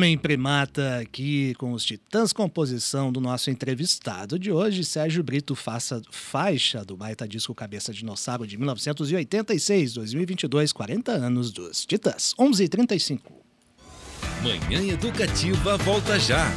Homem 0.00 0.16
Primata 0.16 0.98
aqui 0.98 1.54
com 1.58 1.72
os 1.72 1.84
Titãs 1.84 2.32
Composição 2.32 3.12
do 3.12 3.20
nosso 3.20 3.50
entrevistado 3.50 4.38
de 4.38 4.50
hoje, 4.50 4.82
Sérgio 4.82 5.22
Brito, 5.22 5.54
faça 5.54 6.00
faixa 6.10 6.82
do 6.82 6.96
baita 6.96 7.28
disco 7.28 7.54
Cabeça 7.54 7.92
Dinossauro 7.92 8.46
de 8.46 8.56
1986, 8.56 9.92
2022, 9.92 10.72
40 10.72 11.12
anos 11.12 11.52
dos 11.52 11.84
Titãs. 11.84 12.34
11h35. 12.40 13.20
Manhã 14.42 14.90
Educativa 14.90 15.76
volta 15.76 16.18
já. 16.18 16.50